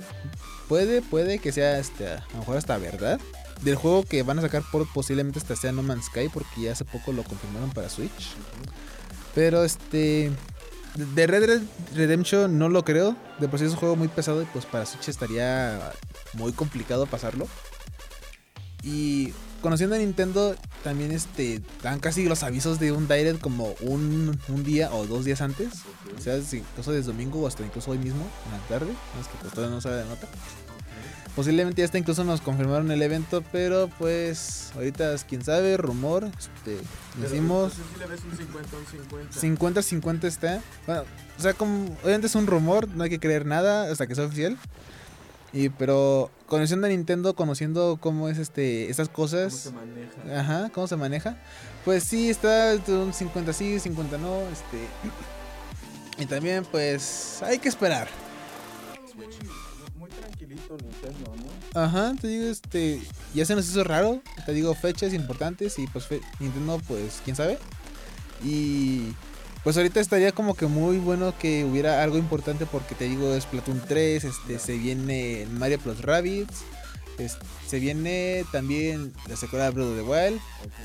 [0.68, 3.20] puede, puede que sea, este, a lo mejor hasta verdad.
[3.62, 6.74] Del juego que van a sacar por posiblemente hasta sea No Man's Sky, porque ya
[6.74, 8.36] hace poco lo confirmaron para Switch.
[9.34, 10.32] Pero este,
[10.96, 11.62] de Red Dead
[11.96, 13.16] Redemption no lo creo.
[13.40, 15.92] De por sí es un juego muy pesado y pues para Switch estaría
[16.34, 17.48] muy complicado pasarlo.
[18.84, 19.34] Y
[19.64, 24.64] conociendo a Nintendo, también este dan casi los avisos de un Direct como un, un
[24.64, 25.70] día o dos días antes.
[26.16, 28.92] O sea, incluso desde domingo o hasta incluso hoy mismo, en la tarde.
[29.20, 30.28] Es que pues, todavía no sale la nota.
[31.36, 36.30] Posiblemente ya hasta incluso nos confirmaron el evento, pero pues ahorita es quién sabe, rumor.
[36.38, 36.78] Este,
[37.20, 38.86] decimos Si le ves un 50, un
[39.40, 39.82] 50.
[39.82, 40.62] 50-50 está.
[40.86, 41.06] Bueno,
[41.40, 44.26] o sea, como obviamente es un rumor, no hay que creer nada hasta que sea
[44.26, 44.60] oficial.
[45.54, 50.40] Y pero conociendo a Nintendo, conociendo cómo es este estas ¿Cómo cosas, se maneja?
[50.40, 51.38] ajá, cómo se maneja,
[51.86, 54.88] pues sí está un 50 sí, 50 no, este
[56.18, 58.08] y también pues hay que esperar.
[59.16, 59.28] Muy,
[59.96, 61.80] muy tranquilito Nintendo, ¿no?
[61.80, 63.02] Ajá, te digo, este,
[63.36, 67.36] ya se nos hizo raro, te digo, fechas importantes y pues fe- Nintendo, pues, quién
[67.36, 67.60] sabe.
[68.44, 69.14] Y
[69.64, 73.44] pues ahorita estaría como que muy bueno que hubiera algo importante porque te digo, es
[73.44, 76.62] Splatoon 3, este, se viene Mario Plus Rabbids,
[77.18, 77.38] es-
[77.68, 80.40] se viene también la secuela de Breath of the Wild,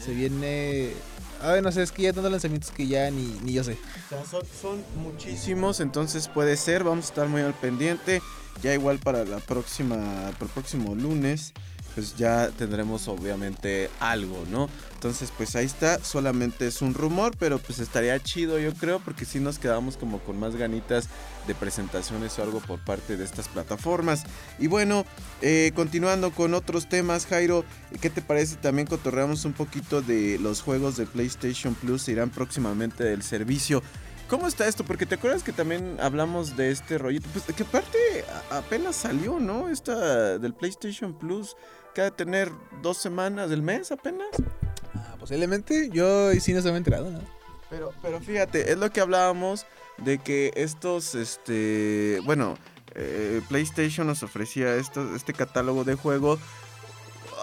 [0.05, 0.93] se viene...
[1.41, 3.77] Ay, no sé, es que ya tantos lanzamientos que ya ni, ni yo sé.
[4.07, 8.21] O sea, son, son muchísimos, entonces puede ser, vamos a estar muy al pendiente.
[8.61, 9.95] Ya igual para la próxima,
[10.33, 11.53] para el próximo lunes,
[11.99, 14.69] pues ya tendremos obviamente algo, ¿no?
[14.95, 19.25] Entonces, pues ahí está, solamente es un rumor, pero pues estaría chido, yo creo, porque
[19.25, 21.09] si nos quedamos como con más ganitas
[21.49, 24.23] de presentaciones o algo por parte de estas plataformas.
[24.61, 25.05] Y bueno,
[25.43, 27.65] eh, continuando con otros temas, Jairo,
[28.01, 28.55] ¿qué te parece?
[28.55, 33.83] También cotorreamos un poquito de los juegos de PlayStation Plus, irán próximamente del servicio.
[34.29, 34.85] ¿Cómo está esto?
[34.85, 37.27] Porque te acuerdas que también hablamos de este rollito.
[37.33, 37.97] Pues que aparte
[38.51, 39.71] a- apenas salió, ¿no?
[39.71, 41.57] Esta del PlayStation Plus.
[41.95, 42.51] Que ha de tener
[42.83, 44.29] dos semanas del mes apenas.
[44.95, 47.21] Ah, posiblemente, yo sí no estaba enterado, ¿no?
[47.71, 49.67] Pero, pero fíjate, es lo que hablábamos
[49.99, 52.57] de que estos, este, bueno,
[52.95, 56.39] eh, PlayStation nos ofrecía esto- este catálogo de juego.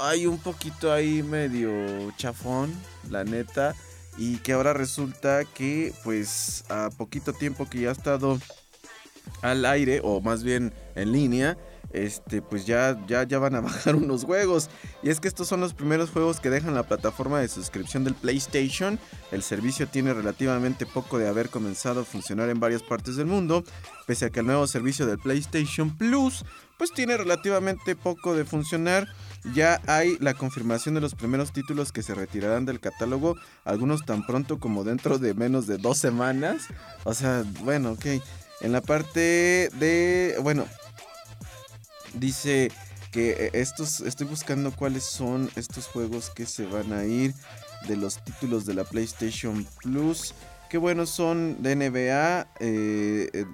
[0.02, 2.74] Hay un poquito ahí medio chafón,
[3.10, 3.76] la neta.
[4.18, 8.39] Y que ahora resulta que, pues, a poquito tiempo que ya ha estado
[9.41, 11.58] al aire, o más bien en línea,
[11.96, 14.70] este, pues ya, ya, ya van a bajar unos juegos.
[15.02, 18.16] Y es que estos son los primeros juegos que dejan la plataforma de suscripción del
[18.16, 19.00] PlayStation.
[19.32, 23.64] El servicio tiene relativamente poco de haber comenzado a funcionar en varias partes del mundo,
[24.06, 26.43] pese a que el nuevo servicio del PlayStation Plus,
[26.78, 29.08] pues tiene relativamente poco de funcionar.
[29.54, 34.26] Ya hay la confirmación de los primeros títulos que se retirarán del catálogo, algunos tan
[34.26, 36.64] pronto como dentro de menos de dos semanas.
[37.06, 38.06] O sea, bueno, ok.
[38.62, 40.66] En la parte de, bueno,
[42.20, 42.72] dice
[43.11, 47.34] que eh, estos, estoy buscando cuáles son estos juegos que se van a ir
[47.88, 50.34] de los títulos de la PlayStation Plus.
[50.70, 53.45] Que bueno, son de NBA, eh, eh,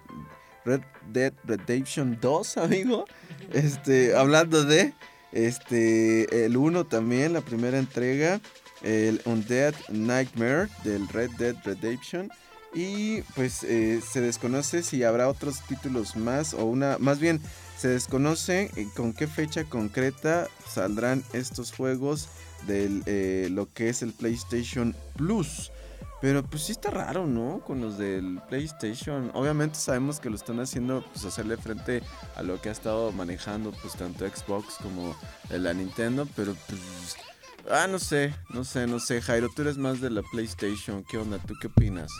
[0.66, 0.82] Red
[1.12, 3.06] Dead Redemption 2, amigo.
[3.54, 4.94] Este, hablando de,
[5.34, 8.40] este, el 1 también, la primera entrega.
[8.82, 12.32] El Undead Nightmare del Red Dead Redemption.
[12.74, 17.42] Y pues eh, se desconoce si habrá otros títulos más o una, más bien
[17.82, 22.30] se desconoce eh, con qué fecha concreta saldrán estos juegos
[22.68, 25.72] de lo que es el PlayStation Plus.
[26.22, 27.62] Pero pues sí está raro, ¿no?
[27.66, 29.32] Con los del PlayStation.
[29.34, 32.04] Obviamente sabemos que lo están haciendo pues hacerle frente
[32.36, 35.16] a lo que ha estado manejando pues tanto Xbox como
[35.50, 37.16] la Nintendo, pero pues
[37.70, 41.18] ah no sé, no sé, no sé, Jairo, tú eres más de la PlayStation, ¿qué
[41.18, 41.38] onda?
[41.40, 42.12] ¿Tú qué opinas?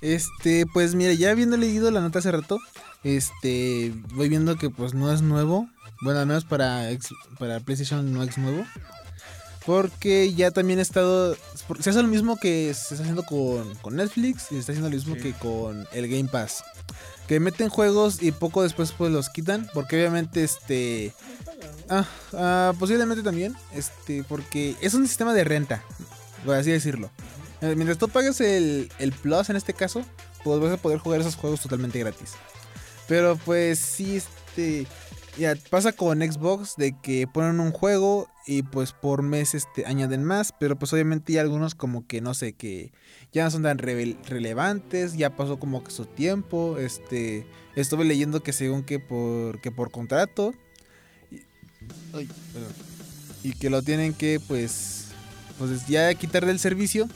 [0.00, 2.58] Este, pues mira, ya habiendo leído la nota hace rato,
[3.02, 5.68] este, voy viendo que pues no es nuevo.
[6.02, 8.64] Bueno, al menos para, ex- para PlayStation no es nuevo.
[9.64, 11.36] Porque ya también ha estado.
[11.80, 14.90] Se hace lo mismo que se está haciendo con, con Netflix y se está haciendo
[14.90, 15.22] lo mismo Sí.
[15.22, 16.62] que con el Game Pass.
[17.28, 19.66] Que meten juegos y poco después pues los quitan.
[19.72, 21.14] Porque obviamente este.
[21.88, 23.54] Ah, ah, posiblemente también.
[23.72, 25.82] Este, porque es un sistema de renta.
[26.44, 27.10] Por así decirlo.
[27.60, 30.04] Eh, Mientras tú pagues el, el Plus en este caso,
[30.42, 32.32] pues vas a poder jugar esos juegos totalmente gratis.
[33.08, 34.86] Pero pues sí, este.
[35.36, 40.22] Ya pasa con Xbox de que ponen un juego y pues por mes este, añaden
[40.22, 42.92] más, pero pues obviamente hay algunos como que no sé, que
[43.32, 48.52] ya no son tan relevantes, ya pasó como que su tiempo, este, estuve leyendo que
[48.52, 50.54] según que por, que por contrato,
[52.12, 52.28] ay,
[53.42, 55.06] y que lo tienen que pues,
[55.58, 57.08] pues ya quitar del servicio,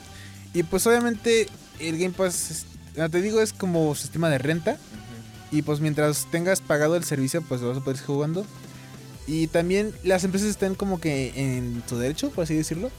[0.55, 1.49] y pues obviamente
[1.79, 2.67] el Game Pass,
[2.97, 4.79] ya te digo, es como sistema de renta,
[5.51, 8.47] y pues mientras tengas pagado el servicio, pues lo vas a poder seguir jugando.
[9.27, 12.91] Y también las empresas están como que en su derecho, por así decirlo,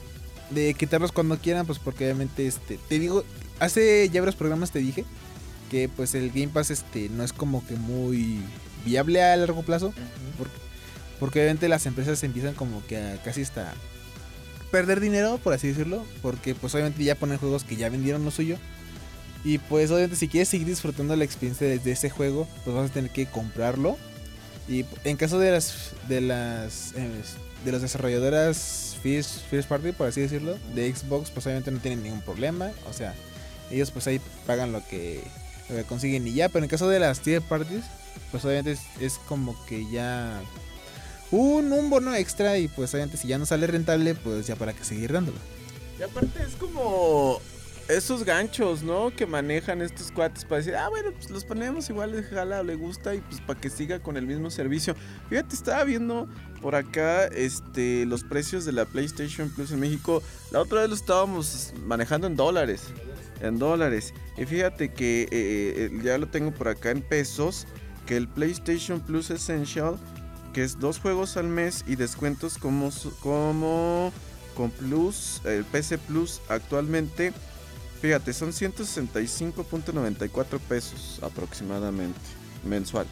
[0.50, 3.24] de quitarlos cuando quieran, pues porque obviamente, este, te digo,
[3.58, 5.04] hace ya varios programas te dije
[5.70, 8.40] que pues el Game Pass este no es como que muy
[8.84, 9.92] viable a largo plazo.
[10.38, 10.54] Porque,
[11.20, 13.72] porque obviamente las empresas empiezan como que a casi hasta
[14.70, 16.04] perder dinero, por así decirlo.
[16.22, 18.56] Porque pues obviamente ya ponen juegos que ya vendieron lo suyo.
[19.44, 22.90] Y pues obviamente si quieres seguir disfrutando la experiencia de, de ese juego, pues vas
[22.90, 23.96] a tener que comprarlo.
[24.68, 27.10] Y en caso de las de las eh,
[27.64, 32.02] de las desarrolladoras first, first party, por así decirlo, de Xbox, pues obviamente no tienen
[32.02, 32.70] ningún problema.
[32.88, 33.14] O sea,
[33.70, 35.22] ellos pues ahí pagan lo que,
[35.88, 36.48] consiguen y ya.
[36.48, 37.84] Pero en caso de las tier parties,
[38.30, 40.40] pues obviamente es como que ya
[41.30, 44.72] un, un bono extra y pues obviamente si ya no sale rentable, pues ya para
[44.72, 45.38] que seguir dándolo.
[45.98, 47.40] Y aparte es como
[47.90, 49.14] esos ganchos, ¿no?
[49.14, 53.14] Que manejan estos cuates para decir, ah, bueno, pues los ponemos igual, jala, le gusta
[53.14, 54.94] y pues para que siga con el mismo servicio.
[55.28, 56.28] Fíjate, estaba viendo
[56.62, 60.22] por acá este los precios de la PlayStation Plus en México.
[60.52, 62.82] La otra vez lo estábamos manejando en dólares.
[63.42, 64.14] En dólares.
[64.36, 67.66] Y fíjate que eh, eh, ya lo tengo por acá en pesos.
[68.06, 69.96] Que el PlayStation Plus Essential,
[70.52, 72.90] que es dos juegos al mes y descuentos como,
[73.20, 74.12] como
[74.54, 77.32] con Plus, el PC Plus actualmente.
[78.00, 82.18] Fíjate, son 165.94 pesos aproximadamente
[82.64, 83.06] mensual.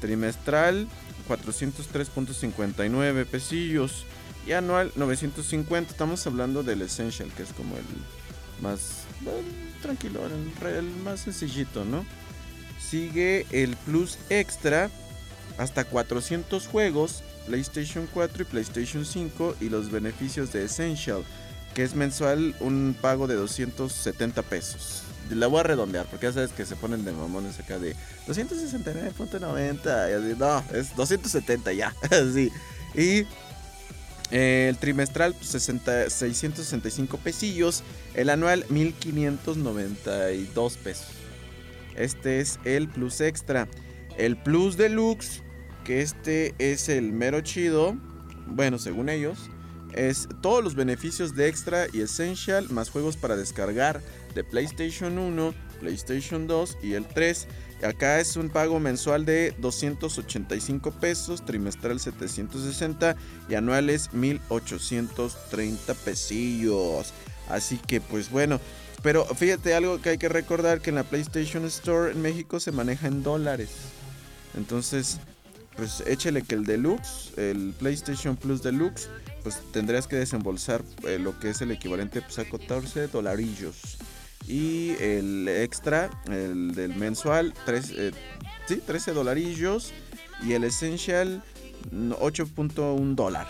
[0.00, 0.88] Trimestral
[1.28, 4.04] 403.59 pesillos
[4.46, 5.90] y anual 950.
[5.90, 7.84] Estamos hablando del Essential, que es como el
[8.62, 9.04] más
[9.82, 12.04] tranquilo, el más sencillito, ¿no?
[12.78, 14.90] Sigue el Plus Extra
[15.58, 21.22] hasta 400 juegos, PlayStation 4 y PlayStation 5 y los beneficios de Essential,
[21.74, 25.02] que es mensual un pago de 270 pesos.
[25.30, 27.96] La voy a redondear porque ya sabes que se ponen de mamones acá de
[28.28, 31.94] 269.90 y así, no, es 270 ya,
[32.34, 32.50] sí.
[32.94, 33.26] Y
[34.30, 37.82] eh, el trimestral pues, 60 665 pesillos,
[38.14, 41.06] el anual 1592 pesos.
[41.96, 43.68] Este es el Plus Extra.
[44.16, 45.42] El Plus Deluxe,
[45.84, 47.96] que este es el mero chido,
[48.46, 49.50] bueno, según ellos,
[49.92, 54.00] es todos los beneficios de Extra y Essential, más juegos para descargar
[54.34, 57.46] de PlayStation 1, PlayStation 2 y el 3.
[57.84, 63.14] Acá es un pago mensual de 285 pesos, trimestral 760
[63.48, 67.12] y anuales 1830 pesillos.
[67.48, 68.58] Así que pues bueno,
[69.02, 72.72] pero fíjate algo que hay que recordar que en la PlayStation Store en México se
[72.72, 73.70] maneja en dólares.
[74.56, 75.20] Entonces,
[75.76, 79.08] pues échele que el Deluxe, el PlayStation Plus Deluxe,
[79.42, 83.98] pues tendrías que desembolsar eh, lo que es el equivalente pues, a 14 dolarillos.
[84.46, 88.12] Y el extra, el del mensual, tres, eh,
[88.66, 89.92] sí, 13 dolarillos.
[90.42, 91.42] Y el Essential,
[91.92, 93.46] 8.1 dólar.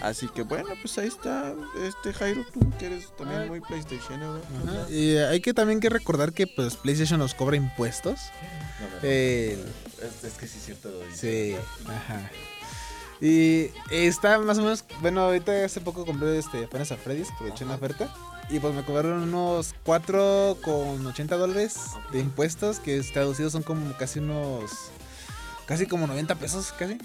[0.00, 4.20] Así que bueno, pues ahí está este Jairo, tú que eres también muy PlayStation.
[4.90, 8.18] Y hay que también que recordar que pues PlayStation nos cobra impuestos.
[9.02, 9.64] El-
[10.02, 10.90] Es, es que sí es cierto.
[10.90, 11.16] lo.
[11.16, 11.56] Sí,
[11.86, 12.30] ajá.
[13.20, 17.64] Y está más o menos, bueno, ahorita hace poco compré este apenas a Freddy's, aproveché
[17.64, 18.12] una oferta.
[18.50, 21.76] Y pues me cobraron unos 4 con 80 dólares
[22.12, 24.70] de impuestos, que traducidos son como casi unos,
[25.66, 26.98] casi como 90 pesos, casi,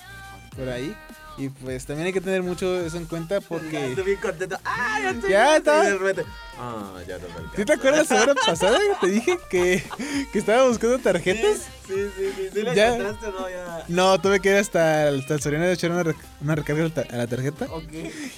[0.56, 0.96] por ahí.
[1.38, 3.88] Y pues también hay que tener mucho eso en cuenta Ya porque...
[3.90, 4.58] estoy bien contento.
[4.66, 5.82] ¡Ah, ya estoy Ya está.
[6.60, 7.56] Ah, ya no me.
[7.56, 9.84] ¿Sí te acuerdas la semana pasada que te dije que,
[10.32, 11.62] que estaba buscando tarjetas?
[11.88, 12.50] Sí, sí, sí.
[12.54, 12.96] ¿Sí la Ya.
[12.96, 13.50] encontraste o no?
[13.50, 13.86] Ya.
[13.88, 16.04] No, tuve que ir hasta el, hasta el Soriana de echar una,
[16.42, 17.66] una recarga a la tarjeta.
[17.72, 17.92] Ok.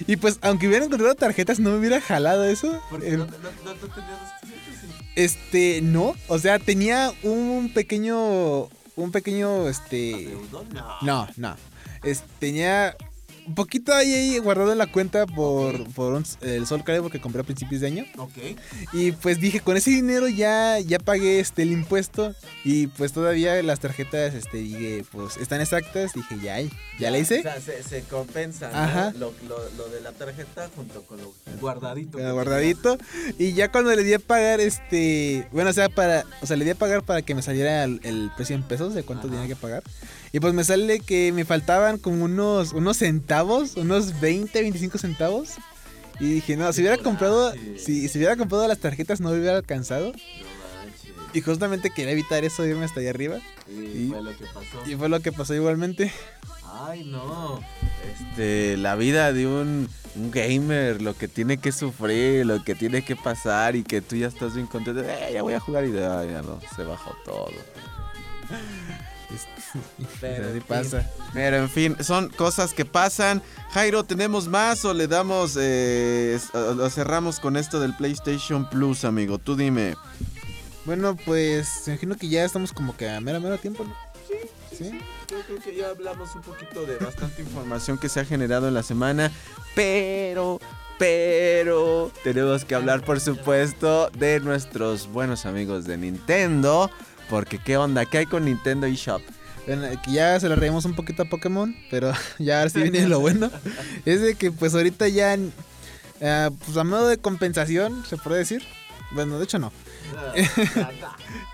[0.08, 2.80] Y pues, aunque hubiera encontrado tarjetas, no me hubiera jalado eso.
[2.92, 3.32] Porque Eh, no, no,
[3.66, 4.34] no, no tenías.
[5.16, 6.16] Este, no.
[6.28, 8.70] O sea, tenía un pequeño.
[8.96, 10.38] Un pequeño, este.
[10.72, 10.98] No.
[11.02, 11.58] No, no.
[12.04, 12.96] Es- tenía
[13.46, 17.20] un poquito ahí, ahí guardado en la cuenta por, por un- el Sol Calibur que
[17.20, 18.06] compré a principios de año.
[18.18, 18.32] Ok.
[18.94, 22.34] Y pues dije, con ese dinero ya, ya pagué este, el impuesto.
[22.64, 26.14] Y pues todavía las tarjetas, este, dije, pues están exactas.
[26.14, 26.56] Dije, ya,
[26.98, 27.42] ya la O hice.
[27.42, 28.78] sea, se, se compensa ¿no?
[28.78, 29.12] Ajá.
[29.20, 32.18] Lo, lo, lo de la tarjeta junto con lo guardadito.
[32.20, 32.98] guardadito.
[33.38, 35.50] Y ya cuando le di a pagar, este.
[35.52, 36.24] Bueno, o sea, para.
[36.42, 38.94] O sea, le di a pagar para que me saliera el, el precio en pesos
[38.94, 39.36] de cuánto Ajá.
[39.36, 39.84] tenía que pagar.
[40.34, 45.52] Y pues me sale que me faltaban como unos, unos centavos, unos 20, 25 centavos.
[46.20, 47.54] Y dije, no, si hubiera comprado.
[47.78, 50.12] Si, si hubiera comprado las tarjetas, no hubiera alcanzado.
[51.34, 53.38] Y justamente quería evitar eso, irme hasta allá arriba.
[53.70, 54.90] Y y- fue lo que pasó.
[54.90, 56.12] Y fue lo que pasó igualmente.
[56.82, 57.60] Ay, no.
[58.32, 63.06] Este, la vida de un, un gamer, lo que tiene que sufrir, lo que tiene
[63.06, 65.02] que pasar y que tú ya estás bien contento.
[65.02, 67.50] Eh, ya voy a jugar y ya, ya no, se bajó todo.
[70.22, 71.10] Pero, así pasa.
[71.34, 73.42] Pero en fin, son cosas que pasan.
[73.72, 79.04] Jairo, ¿tenemos más o le damos, eh, o- lo cerramos con esto del PlayStation Plus,
[79.06, 79.38] amigo?
[79.40, 79.96] Tú dime.
[80.86, 83.96] Bueno, pues me imagino que ya estamos como que a mera mera tiempo, ¿no?
[84.78, 84.90] Sí.
[85.30, 88.74] Yo creo que ya hablamos un poquito de bastante información que se ha generado en
[88.74, 89.32] la semana,
[89.76, 90.60] pero,
[90.98, 96.90] pero, tenemos que hablar, por supuesto, de nuestros buenos amigos de Nintendo,
[97.30, 99.22] porque qué onda, ¿qué hay con Nintendo eShop?
[99.66, 103.08] Bueno, que ya se le reímos un poquito a Pokémon, pero ya ahora sí viene
[103.08, 103.50] lo bueno.
[104.06, 105.36] Es de que pues ahorita ya,
[106.20, 108.64] eh, pues a modo de compensación, se puede decir.
[109.12, 109.72] Bueno, de hecho no.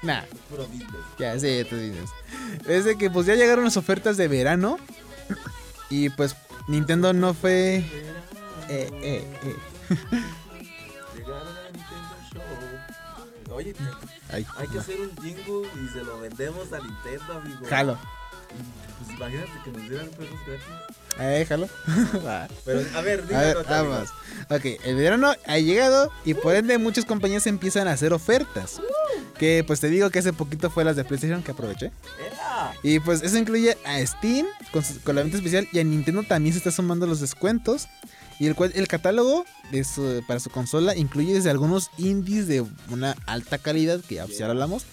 [0.02, 0.90] Nah, Puro business.
[1.18, 2.10] ya, sí, tú dices.
[2.68, 4.78] Es de que pues ya llegaron las ofertas de verano.
[5.90, 6.36] Y pues
[6.68, 7.84] Nintendo no fue...
[8.70, 9.56] Eh, eh, eh.
[11.16, 13.56] Llegaron a Nintendo Show.
[13.56, 13.74] Oye,
[14.32, 17.60] Ay, hay que hacer un jingle y se lo vendemos a Nintendo, amigo.
[17.68, 17.98] jalo.
[19.06, 20.66] Pues imagínate que nos dieran juegos gratis.
[21.20, 21.68] Eh, jalo.
[22.66, 23.56] Pero, a ver, A díganos.
[23.56, 24.10] ver, vamos.
[24.50, 28.80] Ok, el verano ha llegado y por ende muchas compañías empiezan a hacer ofertas.
[29.38, 31.92] Que pues te digo que hace poquito fue las de PlayStation que aproveché.
[32.84, 36.24] Y pues eso incluye a Steam con, su- con la venta especial y a Nintendo
[36.24, 37.88] también se está sumando los descuentos.
[38.40, 43.16] Y el, el catálogo de su- para su consola incluye desde algunos indies de una
[43.26, 44.86] alta calidad, que ya, pues, ya lo hablamos,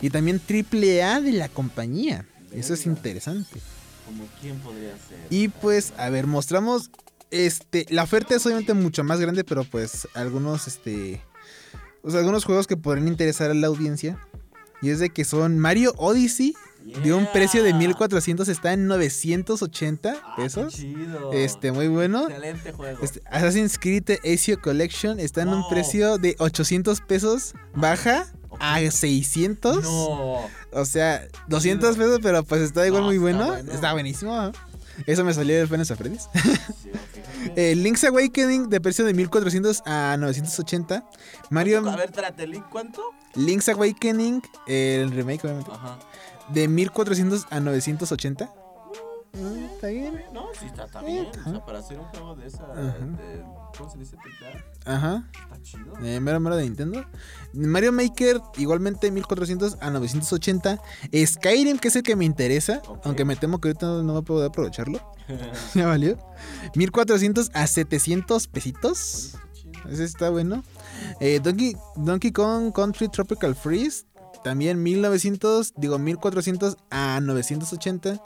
[0.00, 2.26] y también triple A de la compañía.
[2.50, 3.60] Eso es interesante.
[4.06, 5.18] Como quién podría ser.
[5.30, 6.90] Y pues, a ver, mostramos.
[7.30, 11.20] Este, la oferta es obviamente mucho más grande, pero pues algunos, este.
[12.02, 14.18] O sea, algunos juegos que podrían interesar a la audiencia.
[14.82, 16.54] Y es de que son Mario Odyssey.
[16.84, 20.74] De un precio de 1400 está en 980 Ah, pesos.
[20.74, 21.32] qué chido.
[21.32, 22.28] Este, muy bueno.
[22.28, 22.98] Excelente juego.
[23.02, 27.54] Este, Assassin's Creed Ezio Collection está en un precio de 800 pesos.
[27.74, 28.26] Baja
[28.60, 29.82] a 600.
[29.82, 30.40] No.
[30.72, 33.46] O sea, 200 pesos, pero pues está igual No, muy está bueno.
[33.46, 33.72] bueno.
[33.72, 34.52] Está buenísimo.
[35.06, 36.28] Eso me salió del Final Freddy's.
[36.82, 36.90] Sí.
[37.56, 41.04] Eh, Link's Awakening de precio de 1400 a 980.
[41.50, 43.02] Mario A ver, trate, Link, ¿cuánto?
[43.34, 45.98] Link's Awakening, el remake obviamente, Ajá.
[46.48, 48.50] De 1400 a 980.
[49.32, 50.22] Mm, Está bien.
[50.32, 51.26] No, sí, está, está bien.
[51.46, 52.66] O sea, para hacer un juego de esa.
[52.68, 53.42] de-
[53.76, 54.16] ¿Cómo se dice?
[54.84, 55.28] Ajá.
[55.42, 55.92] Está chido.
[56.04, 57.04] Eh, mero mero de Nintendo.
[57.52, 60.78] Mario Maker igualmente 1400 a 980.
[61.26, 63.00] Skyrim, que es el que me interesa, Ok.
[63.06, 65.00] aunque me temo que ahorita no, no voy a poder aprovecharlo.
[65.74, 66.16] ya valió.
[66.76, 69.36] 1400 a 700 pesitos.
[69.90, 70.62] Ese está bueno.
[71.20, 74.06] Eh, Donkey, Donkey Kong Country Tropical Freeze.
[74.44, 78.20] También 1900, digo 1400 a 980.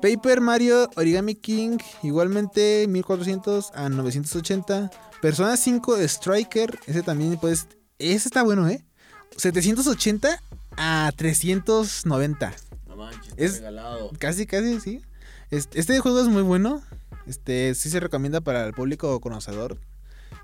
[0.00, 1.78] Paper Mario Origami King.
[2.02, 4.90] Igualmente 1400 a 980.
[5.20, 6.78] Persona 5 Striker.
[6.86, 7.66] Ese también puedes.
[7.98, 8.84] Ese está bueno, ¿eh?
[9.36, 10.40] 780
[10.76, 12.52] a 390.
[12.88, 14.10] No manches, Es- regalado.
[14.18, 15.02] Casi, casi, sí.
[15.50, 16.82] Este, este juego es muy bueno.
[17.26, 19.78] Este, sí se recomienda para el público conocedor.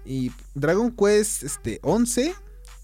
[0.05, 2.35] Y Dragon Quest este, 11,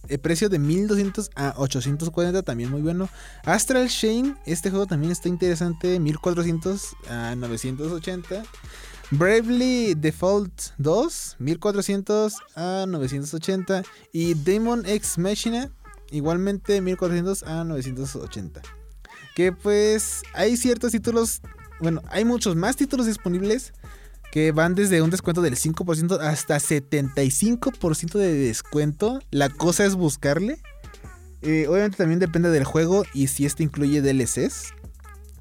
[0.08, 3.08] el precio de 1200 a 840, también muy bueno.
[3.44, 8.42] Astral Chain, este juego también está interesante, 1400 a 980.
[9.10, 13.82] Bravely Default 2, 1400 a 980.
[14.12, 15.70] Y Demon X Machina,
[16.10, 18.62] igualmente 1400 a 980.
[19.34, 21.40] Que pues hay ciertos títulos,
[21.80, 23.72] bueno, hay muchos más títulos disponibles
[24.34, 29.20] que van desde un descuento del 5% hasta 75% de descuento.
[29.30, 30.58] La cosa es buscarle.
[31.42, 34.72] Eh, obviamente también depende del juego y si este incluye DLCs.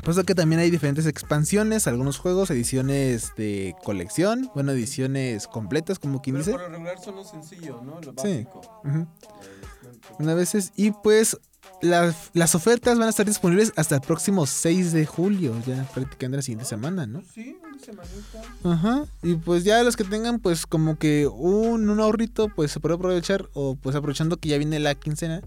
[0.03, 5.97] Por eso que también hay diferentes expansiones, algunos juegos, ediciones de colección, bueno, ediciones completas,
[5.97, 6.51] como quien Pero dice.
[6.51, 7.99] por lo regular son lo sencillo, ¿no?
[7.99, 8.43] Lo Sí.
[8.45, 8.81] básico.
[8.83, 10.15] Descuento.
[10.19, 10.71] Una veces.
[10.75, 11.39] Y pues
[11.81, 16.37] las, las ofertas van a estar disponibles hasta el próximo 6 de julio, ya prácticamente
[16.37, 17.21] la siguiente semana, ¿no?
[17.33, 18.41] Sí, una semanita.
[18.63, 19.05] Ajá.
[19.21, 22.95] Y pues ya los que tengan pues como que un, un ahorrito pues se puede
[22.95, 25.41] aprovechar o pues aprovechando que ya viene la quincena,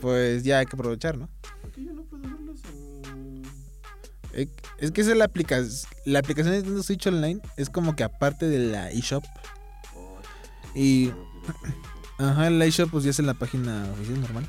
[0.00, 1.28] pues ya hay que aprovechar, ¿no?
[1.62, 3.42] ¿Por qué yo no puedo verlos en.?
[4.34, 4.48] Eh,
[4.78, 8.02] Es que esa es la aplicación, la aplicación de Nintendo Switch Online es como que
[8.04, 9.24] aparte de la eShop
[9.96, 10.18] Oh,
[10.74, 11.12] y
[12.18, 14.46] no, ajá, la eShop pues ya es en la página oficial normal.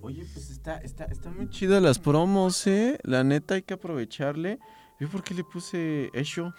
[0.00, 2.98] Oye, pues está, está, está muy chidas las promos, ¿eh?
[3.02, 4.58] La neta hay que aprovecharle.
[5.02, 6.54] ¿Yo por qué le puse Esho?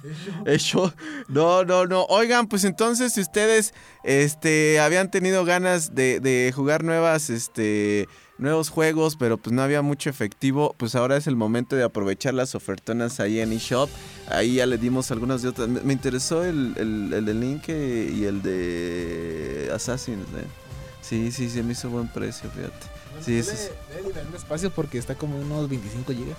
[0.46, 0.94] Esho.
[1.28, 2.04] No, no, no.
[2.04, 3.74] Oigan, pues entonces si ustedes
[4.04, 8.08] este, habían tenido ganas de, de jugar nuevas, este,
[8.38, 12.34] nuevos juegos, pero pues no había mucho efectivo, pues ahora es el momento de aprovechar
[12.34, 13.90] las ofertonas ahí en eShop.
[14.28, 15.68] Ahí ya le dimos algunas de otras.
[15.68, 20.67] Me, me interesó el, el, el de Link eh, y el de Assassin's, ¿eh?
[21.00, 22.86] Sí, sí, se me hizo buen precio, fíjate.
[23.24, 23.70] Sí, eso es-
[24.04, 26.36] liberar espacio porque está como unos 25 gigas.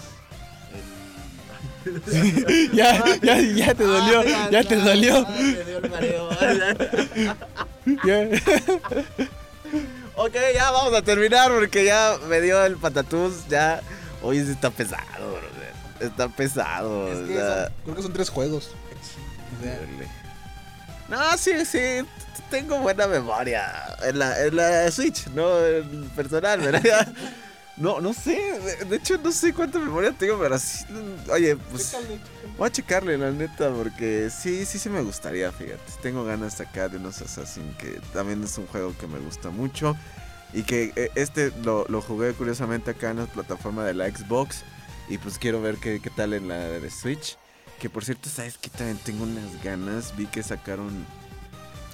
[1.86, 5.26] El- ya, ya, ya te dolió, Ah, ya te dolió.
[5.28, 6.30] ah, me dio el mareo.
[8.06, 8.30] Ya.
[10.16, 13.48] ok, ya vamos a terminar porque ya me dio el patatús.
[13.50, 13.82] Ya.
[14.22, 15.74] Hoy está pesado, brother.
[16.02, 17.12] Está pesado.
[17.12, 18.72] Es o que sea, son- creo que son tres juegos.
[19.60, 19.80] O sea,
[21.10, 22.06] No, sí, sí.
[22.50, 23.96] Tengo buena memoria.
[24.04, 27.08] En la, en la Switch, no en personal, ¿verdad?
[27.80, 28.36] No, no sé.
[28.60, 30.84] De, de hecho, no sé cuánta memoria tengo, pero sí.
[31.32, 31.96] Oye, pues.
[32.58, 35.80] Voy a checarle, la neta, porque sí, sí, sí me gustaría, fíjate.
[36.02, 39.96] Tengo ganas acá de unos Assassin, que también es un juego que me gusta mucho.
[40.52, 44.64] Y que eh, este lo, lo jugué curiosamente acá en la plataforma de la Xbox.
[45.08, 47.38] Y pues quiero ver qué, qué tal en la de Switch.
[47.80, 50.16] Que por cierto, ¿sabes que También tengo unas ganas.
[50.18, 51.06] Vi que sacaron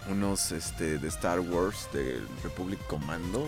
[0.10, 3.48] unos este, de Star Wars, de Republic Commando.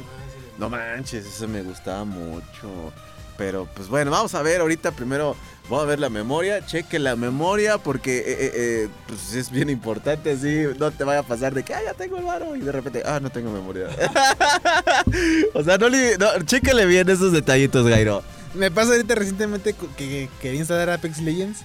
[0.57, 2.93] No manches, eso me gustaba mucho.
[3.37, 5.35] Pero pues bueno, vamos a ver ahorita primero.
[5.69, 6.65] Vamos a ver la memoria.
[6.65, 10.31] Cheque la memoria porque eh, eh, eh, pues es bien importante.
[10.31, 12.71] Así no te vaya a pasar de que ah, ya tengo el varo y de
[12.71, 13.87] repente, ah, no tengo memoria.
[15.53, 18.23] o sea, no, le, no chéquele bien esos detallitos, Gairo.
[18.53, 21.59] Me pasa ahorita recientemente que quería instalar Apex Legends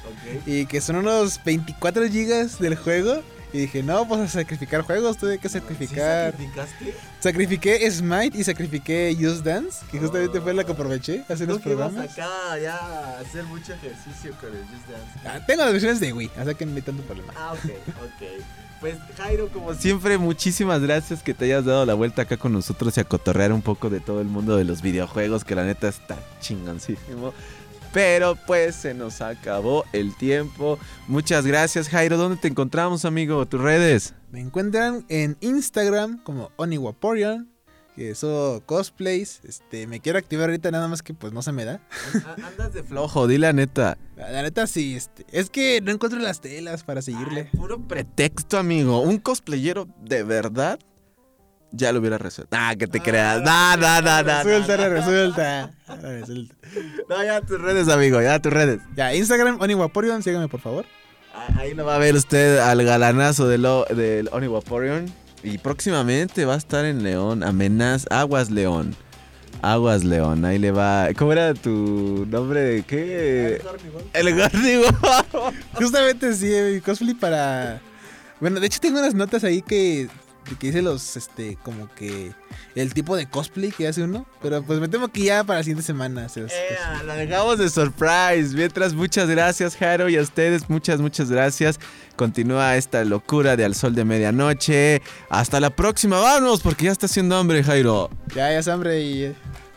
[0.46, 3.22] y que son unos 24 gigas del juego.
[3.52, 6.32] Y dije, no, pues a sacrificar juegos, tuve que sacrificar.
[6.32, 6.94] sacrificaste?
[7.20, 11.62] Sacrifiqué Smite y sacrifiqué Just Dance, que justamente fue la que aproveché hace Creo unos
[11.62, 12.12] que ibas programas.
[12.18, 15.28] acá ya a hacer mucho ejercicio con el Just Dance.
[15.28, 17.32] Ah, tengo las versiones de Wii, así que no hay tanto problema.
[17.36, 17.70] Ah, ok,
[18.04, 18.42] ok.
[18.80, 22.52] Pues Jairo, como Como siempre, muchísimas gracias que te hayas dado la vuelta acá con
[22.52, 25.64] nosotros y a cotorrear un poco de todo el mundo de los videojuegos, que la
[25.64, 27.32] neta está chingoncísimo.
[27.92, 30.78] Pero pues se nos acabó el tiempo.
[31.08, 32.16] Muchas gracias, Jairo.
[32.16, 33.44] ¿Dónde te encontramos, amigo?
[33.46, 34.14] ¿Tus redes?
[34.30, 37.50] Me encuentran en Instagram como Oniwaporion,
[37.94, 39.40] que eso cosplays.
[39.44, 41.82] Este, me quiero activar ahorita nada más que pues no se me da.
[42.42, 43.26] andas de flojo.
[43.26, 43.98] Di la neta.
[44.16, 47.50] La la neta sí, este, es que no encuentro las telas para seguirle.
[47.54, 49.02] Puro pretexto, amigo.
[49.02, 50.78] Un cosplayero de verdad
[51.72, 52.56] ya lo hubiera resuelto.
[52.58, 53.42] Ah, que te creas.
[53.42, 54.42] No, no, no, no, no.
[54.44, 55.70] Resulta, resulta.
[56.00, 56.54] resulta.
[57.08, 58.20] No, ya tus redes, amigo.
[58.22, 58.80] Ya tus redes.
[58.96, 60.84] Ya, Instagram Oniwaporion, síganme por favor.
[61.34, 63.66] Ah, Ahí lo va a ver usted al galanazo del,
[63.96, 65.12] del Oniwaporion.
[65.42, 67.42] Y próximamente va a estar en León.
[67.42, 68.94] Amenaz, Aguas León.
[69.60, 71.08] Aguas León, ahí le va.
[71.16, 72.84] ¿Cómo era tu nombre?
[72.86, 73.60] ¿Qué?
[74.12, 74.86] El Gordigo.
[75.74, 77.80] Justamente sí, mi cosplay para.
[78.40, 80.08] Bueno, de hecho tengo unas notas ahí que.
[80.58, 82.32] Que dice los, este, como que.
[82.74, 84.26] El tipo de cosplay que hace uno.
[84.42, 86.28] Pero pues me temo que ya para la siguiente semana.
[86.28, 88.54] se los- Ea, lo dejamos de surprise.
[88.54, 91.78] Mientras, muchas gracias, Jaro, y a ustedes, muchas, muchas gracias.
[92.16, 95.00] Continúa esta locura de Al Sol de Medianoche.
[95.30, 98.10] Hasta la próxima, vámonos, porque ya está haciendo hambre, Jairo.
[98.34, 99.24] Ya, ya es hambre y.
[99.24, 99.34] eh,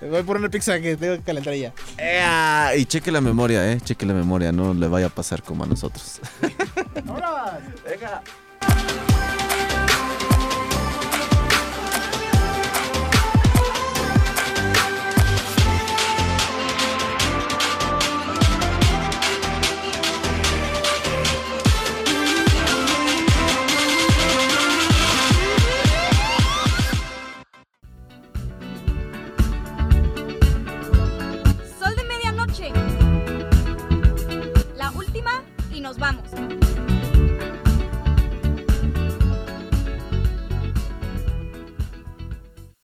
[0.09, 1.74] Voy por una pizza que tengo que calentar ya.
[1.97, 3.80] Ea, y cheque la memoria, eh.
[3.82, 6.20] Cheque la memoria, no le vaya a pasar como a nosotros.
[7.89, 8.22] Venga.
[35.86, 36.14] Nos vamos.